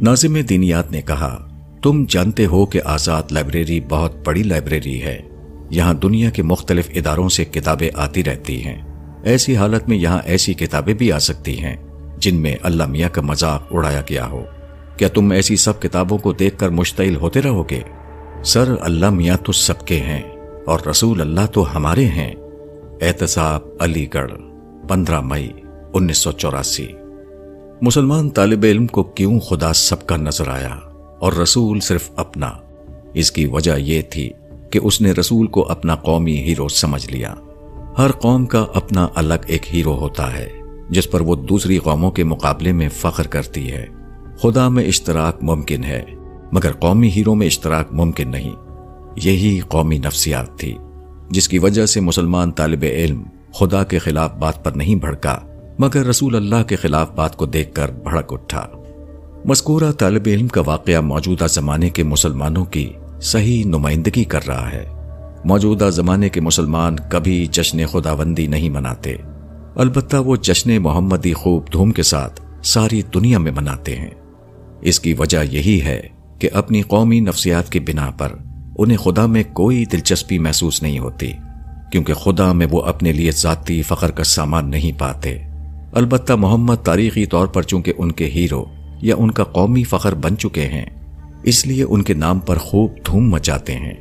[0.01, 1.49] ناظم دینیات نے کہا،
[1.83, 5.23] تم جانتے ہو کہ آزاد لائبریری بہت بڑی لائبریری ہے۔
[5.71, 8.83] یہاں دنیا کے مختلف اداروں سے کتابیں آتی رہتی ہیں۔
[9.25, 11.77] ایسی حالت میں یہاں ایسی کتابیں بھی آ سکتی ہیں،
[12.19, 14.45] جن میں اللہ میاں کا مذاق اڑایا گیا ہو۔
[14.97, 17.81] کیا تم ایسی سب کتابوں کو دیکھ کر مشتعل ہوتے رہو گے؟
[18.45, 20.23] سر، اللہ میاں تو سب کے ہیں
[20.67, 22.35] اور رسول اللہ تو ہمارے ہیں۔
[23.01, 24.33] احتساب علی گڑھ،
[24.89, 25.53] پندرہ مئی،
[25.95, 26.87] انیس سو چوراسی۔
[27.83, 30.77] مسلمان طالب علم کو کیوں خدا سب کا نظر آیا
[31.21, 32.51] اور رسول صرف اپنا؟
[33.15, 34.31] اس کی وجہ یہ تھی
[34.71, 37.35] کہ اس نے رسول کو اپنا قومی ہیرو سمجھ لیا۔
[37.99, 40.49] ہر قوم کا اپنا الگ ایک ہیرو ہوتا ہے،
[40.91, 43.87] جس پر وہ دوسری قوموں کے مقابلے میں فخر کرتی ہے۔
[44.43, 46.03] خدا میں اشتراک ممکن ہے،
[46.53, 48.53] مگر قومی ہیرو میں اشتراک ممکن نہیں۔
[49.17, 50.79] یہی قومی نفسیات تھی،
[51.31, 53.23] جس کی وجہ سے مسلمان طالب علم
[53.53, 55.39] خدا کے خلاف بات پر نہیں بھڑکا۔
[55.79, 58.67] مگر رسول اللہ کے خلاف بات کو دیکھ کر بھڑک اٹھا۔
[59.45, 64.85] مذکورہ طالب علم کا واقعہ موجودہ زمانے کے مسلمانوں کی صحیح نمائندگی کر رہا ہے۔
[65.45, 69.17] موجودہ زمانے کے مسلمان کبھی جشن خداوندی نہیں مناتے۔
[69.77, 74.11] البتہ وہ جشن محمدی خوب دھوم کے ساتھ ساری دنیا میں مناتے ہیں۔
[74.81, 76.03] اس کی وجہ یہی ہے
[76.39, 78.29] کہ اپنی قومی نفسیات کی بنا پر
[78.79, 81.33] انہیں خدا میں کوئی دلچسپی محسوس نہیں ہوتی،
[81.93, 85.39] کیونکہ خدا میں وہ اپنے لیے ذاتی فخر کا سامان نہیں پاتے۔
[85.97, 88.65] البتہ محمد تاریخی طور پر چونکہ ان کے ہیرو
[89.03, 90.85] یا ان کا قومی فخر بن چکے ہیں،
[91.43, 93.95] اس لیے ان کے نام پر خوب دھوم مچاتے ہیں،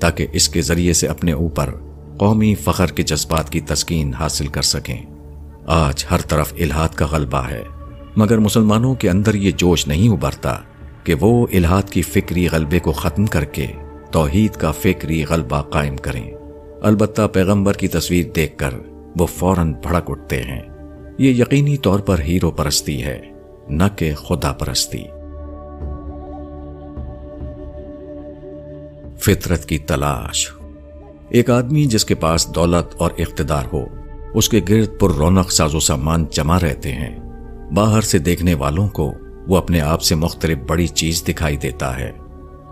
[0.00, 1.70] تاکہ اس کے ذریعے سے اپنے اوپر
[2.16, 5.02] قومی فخر کے جذبات کی تسکین حاصل کر سکیں۔
[5.66, 7.62] آج ہر طرف الہاد کا غلبہ ہے،
[8.16, 10.56] مگر مسلمانوں کے اندر یہ جوش نہیں ابھرتا
[11.04, 13.66] کہ وہ الہاد کی فکری غلبے کو ختم کر کے
[14.10, 16.30] توحید کا فکری غلبہ قائم کریں۔
[16.82, 18.74] البتہ پیغمبر کی تصویر دیکھ کر
[19.18, 20.60] وہ فوراً بھڑک اٹھتے ہیں۔
[21.20, 23.20] یہ یقینی طور پر ہیرو پرستی ہے،
[23.68, 25.04] نہ کہ خدا پرستی۔
[29.18, 30.50] فطرت کی تلاش۔
[31.28, 33.84] ایک آدمی جس کے پاس دولت اور اقتدار ہو،
[34.34, 37.18] اس کے گرد پر رونق ساز و سامان جمع رہتے ہیں۔
[37.74, 39.12] باہر سے دیکھنے والوں کو
[39.48, 42.12] وہ اپنے آپ سے مختلف بڑی چیز دکھائی دیتا ہے۔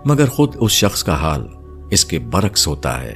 [0.05, 1.49] مگر خود اس شخص کا حال
[1.91, 3.15] اس کے برعکس ہوتا ہے۔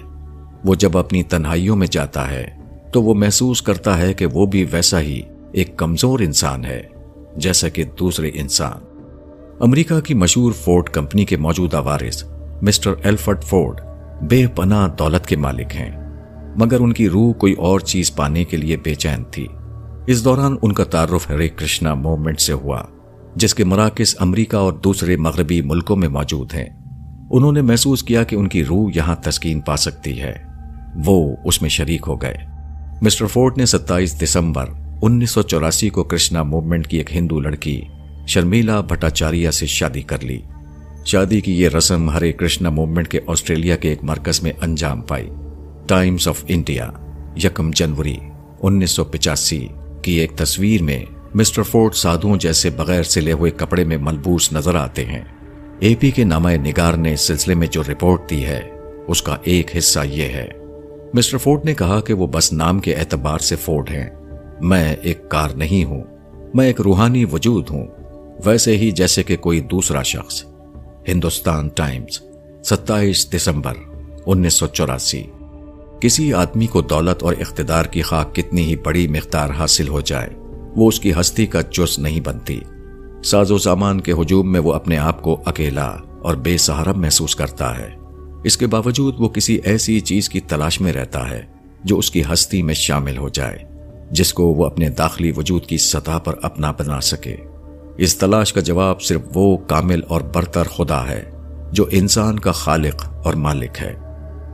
[0.64, 2.61] وہ جب اپنی تنہائیوں میں جاتا ہے
[2.92, 5.22] تو وہ محسوس کرتا ہے کہ وہ بھی ویسا ہی
[5.52, 6.82] ایک کمزور انسان ہے،
[7.36, 8.96] جیسا کہ دوسرے انسان۔
[9.60, 12.24] امریکہ کی مشہور فورڈ کمپنی کے موجودہ وارث
[12.62, 13.80] مسٹر ایلفرڈ فورڈ
[14.22, 15.90] بے پناہ دولت کے مالک ہیں۔
[16.56, 19.46] مگر ان کی روح کوئی اور چیز پانے کے لیے بے چین تھی۔
[20.06, 22.82] اس دوران ان کا تعارف ہرے کرشنا موومنٹ سے ہوا،
[23.36, 26.68] جس کے مراکز امریکہ اور دوسرے مغربی ملکوں میں موجود ہیں۔
[27.30, 30.34] انہوں نے محسوس کیا کہ ان کی روح یہاں تسکین پا سکتی ہے۔
[31.04, 32.51] وہ اس میں شریک ہو گئے۔
[33.02, 34.64] مسٹر فورٹ نے ستائیس دسمبر
[35.02, 37.80] انیس سو چوراسی کو کرشنا موومنٹ کی ایک ہندو لڑکی
[38.26, 40.40] شرمیلا بھٹاچاریہ سے شادی کر لی۔
[41.04, 45.30] شادی کی یہ رسم ہرے کرشنا موومنٹ کے آسٹریلیا کے ایک مرکز میں انجام پائی۔
[45.86, 46.90] ٹائمز آف انڈیا،
[47.36, 48.16] یکم جنوری
[48.62, 49.68] انیس سو پچاسی
[50.02, 54.74] کی ایک تصویر میں مسٹر فورڈ سادھوں جیسے بغیر سلے ہوئے کپڑے میں ملبوس نظر
[54.74, 55.22] آتے ہیں۔
[55.78, 58.70] اے پی کے نامہ نگار نے سلسلے میں جو رپورٹ دی ہے،
[59.08, 60.61] اس کا ایک حصہ یہ ہے۔
[61.14, 64.10] مسٹر فورڈ نے کہا کہ وہ بس نام کے اعتبار سے فورڈ ہیں۔
[64.60, 66.02] میں ایک کار نہیں ہوں،
[66.54, 67.86] میں ایک روحانی وجود ہوں۔
[68.44, 70.44] ویسے ہی جیسے کہ کوئی دوسرا شخص۔
[71.08, 72.22] ہندوستان ٹائمز،
[72.64, 73.72] ستائیس دسمبر،
[74.26, 75.22] انیس سو چوراسی۔
[76.00, 80.28] کسی آدمی کو دولت اور اقتدار کی خاک کتنی ہی بڑی مقدار حاصل ہو جائے،
[80.76, 82.60] وہ اس کی ہستی کا جز نہیں بنتی۔
[83.24, 87.36] ساز و سامان کے ہجوم میں وہ اپنے آپ کو اکیلا اور بے سہارا محسوس
[87.36, 88.01] کرتا ہے۔
[88.44, 91.42] اس کے باوجود وہ کسی ایسی چیز کی تلاش میں رہتا ہے
[91.84, 93.58] جو اس کی ہستی میں شامل ہو جائے،
[94.10, 97.36] جس کو وہ اپنے داخلی وجود کی سطح پر اپنا بنا سکے۔
[97.98, 101.30] اس تلاش کا جواب صرف وہ کامل اور برتر خدا ہے
[101.72, 103.94] جو انسان کا خالق اور مالک ہے۔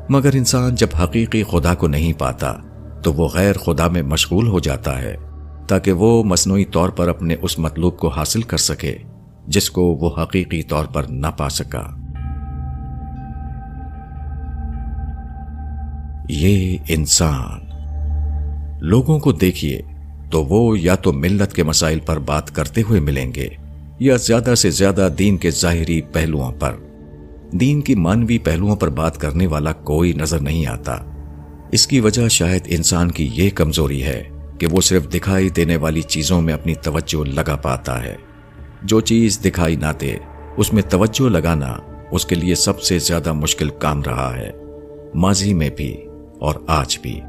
[0.09, 2.55] مگر انسان جب حقیقی خدا کو نہیں پاتا،
[3.05, 5.17] تو وہ غیر خدا میں مشغول ہو جاتا ہے،
[5.69, 8.97] تاکہ وہ مصنوعی طور پر اپنے اس مطلوب کو حاصل کر سکے،
[9.47, 11.98] جس کو وہ حقیقی طور پر نہ پا سکا۔
[16.29, 17.61] یہ انسان۔
[18.81, 19.83] لوگوں کو دیکھیے
[20.31, 23.49] تو وہ یا تو ملت کے مسائل پر بات کرتے ہوئے ملیں گے
[23.99, 26.75] یا زیادہ سے زیادہ دین کے ظاہری پہلوؤں پر۔
[27.53, 30.97] دین کی مانوی پہلوؤں پر بات کرنے والا کوئی نظر نہیں آتا۔
[31.73, 34.23] اس کی وجہ شاید انسان کی یہ کمزوری ہے
[34.59, 38.17] کہ وہ صرف دکھائی دینے والی چیزوں میں اپنی توجہ لگا پاتا ہے۔
[38.83, 40.17] جو چیز دکھائی نہ دے،
[40.57, 41.77] اس میں توجہ لگانا
[42.11, 44.51] اس کے لیے سب سے زیادہ مشکل کام رہا ہے۔
[45.15, 46.08] ماضی میں بھی۔
[46.41, 47.21] اور آج بھی۔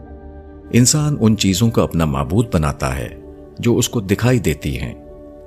[0.74, 3.08] انسان ان چیزوں کو اپنا معبود بناتا ہے
[3.60, 4.94] جو اس کو دکھائی دیتی ہیں،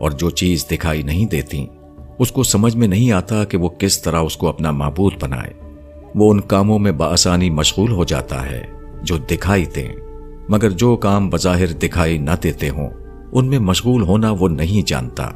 [0.00, 1.66] اور جو چیز دکھائی نہیں دیتی،
[2.18, 5.52] اس کو سمجھ میں نہیں آتا کہ وہ کس طرح اس کو اپنا معبود بنائے۔
[6.14, 8.64] وہ ان کاموں میں بآسانی مشغول ہو جاتا ہے
[9.02, 9.88] جو دکھائی دیں،
[10.48, 12.90] مگر جو کام بظاہر دکھائی نہ دیتے ہوں،
[13.32, 15.30] ان میں مشغول ہونا وہ نہیں جانتا۔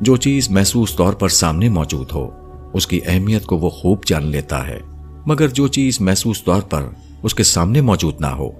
[0.00, 2.28] جو چیز محسوس طور پر سامنے موجود ہو،
[2.72, 4.78] اس کی اہمیت کو وہ خوب جان لیتا ہے،
[5.26, 6.82] مگر جو چیز محسوس طور پر
[7.22, 8.50] اس کے سامنے موجود نہ ہو۔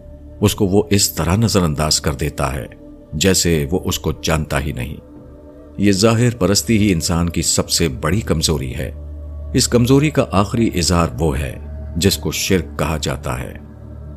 [0.41, 2.67] اس کو وہ اس طرح نظر انداز کر دیتا ہے
[3.15, 4.97] جیسے وہ اس کو جانتا ہی نہیں۔
[5.79, 8.93] یہ ظاہر پرستی ہی انسان کی سب سے بڑی کمزوری ہے۔
[9.55, 11.59] اس کمزوری کا آخری اظہار وہ ہے
[11.97, 13.55] جس کو شرک کہا جاتا ہے۔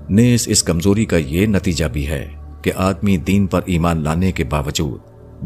[0.09, 2.27] نیز اس کمزوری کا یہ نتیجہ بھی ہے
[2.61, 4.99] کہ آدمی دین پر ایمان لانے کے باوجود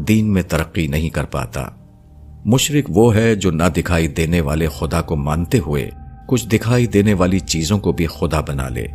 [0.08, 1.64] دین میں ترقی نہیں کر پاتا۔
[2.44, 5.90] مشرق وہ ہے جو نہ دکھائی دینے والے خدا کو مانتے ہوئے
[6.28, 8.86] کچھ دکھائی دینے والی چیزوں کو بھی خدا بنا لے۔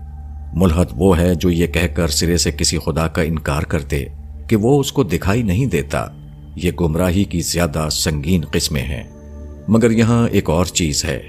[0.53, 4.05] ملحد وہ ہے جو یہ کہہ کر سرے سے کسی خدا کا انکار کر دے
[4.47, 6.05] کہ وہ اس کو دکھائی نہیں دیتا۔
[6.55, 9.03] یہ گمراہی کی زیادہ سنگین قسمیں ہیں۔
[9.67, 11.21] مگر یہاں ایک اور چیز ہے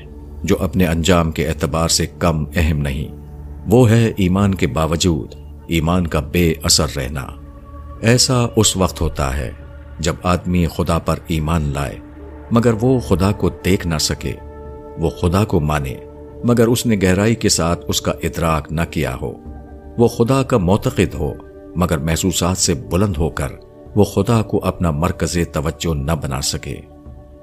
[0.45, 3.17] جو اپنے انجام کے اعتبار سے کم اہم نہیں۔
[3.67, 5.35] وہ ہے ایمان کے باوجود
[5.67, 7.27] ایمان کا بے اثر رہنا۔
[8.01, 9.51] ایسا اس وقت ہوتا ہے
[9.99, 11.99] جب آدمی خدا پر ایمان لائے
[12.51, 14.33] مگر وہ خدا کو دیکھ نہ سکے۔
[14.99, 15.95] وہ خدا کو مانے،
[16.45, 19.32] مگر اس نے گہرائی کے ساتھ اس کا ادراک نہ کیا ہو۔
[19.99, 21.32] وہ خدا کا معتقد ہو،
[21.76, 23.49] مگر محسوسات سے بلند ہو کر
[23.97, 26.80] وہ خدا کو اپنا مرکز توجہ نہ بنا سکے۔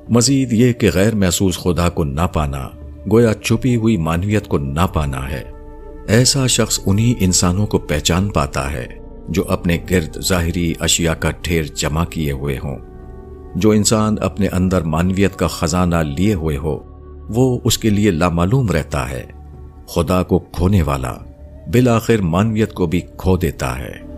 [0.09, 2.69] مزید یہ کہ غیر محسوس خدا کو نہ پانا،
[3.11, 5.43] گویا چھپی ہوئی مانویت کو نہ پانا ہے۔
[6.07, 8.87] ایسا شخص انہی انسانوں کو پہچان پاتا ہے
[9.29, 12.77] جو اپنے گرد ظاہری اشیاء کا ڈھیر جمع کیے ہوئے ہوں۔
[13.55, 16.90] جو انسان اپنے اندر مانویت کا خزانہ لیے ہوئے ہو
[17.35, 19.23] وہ اس کے لیے لامعلوم رہتا ہے۔
[19.85, 21.13] خدا کو کھونے والا
[21.71, 24.10] بالآخر مانویت کو بھی کھو دیتا ہے۔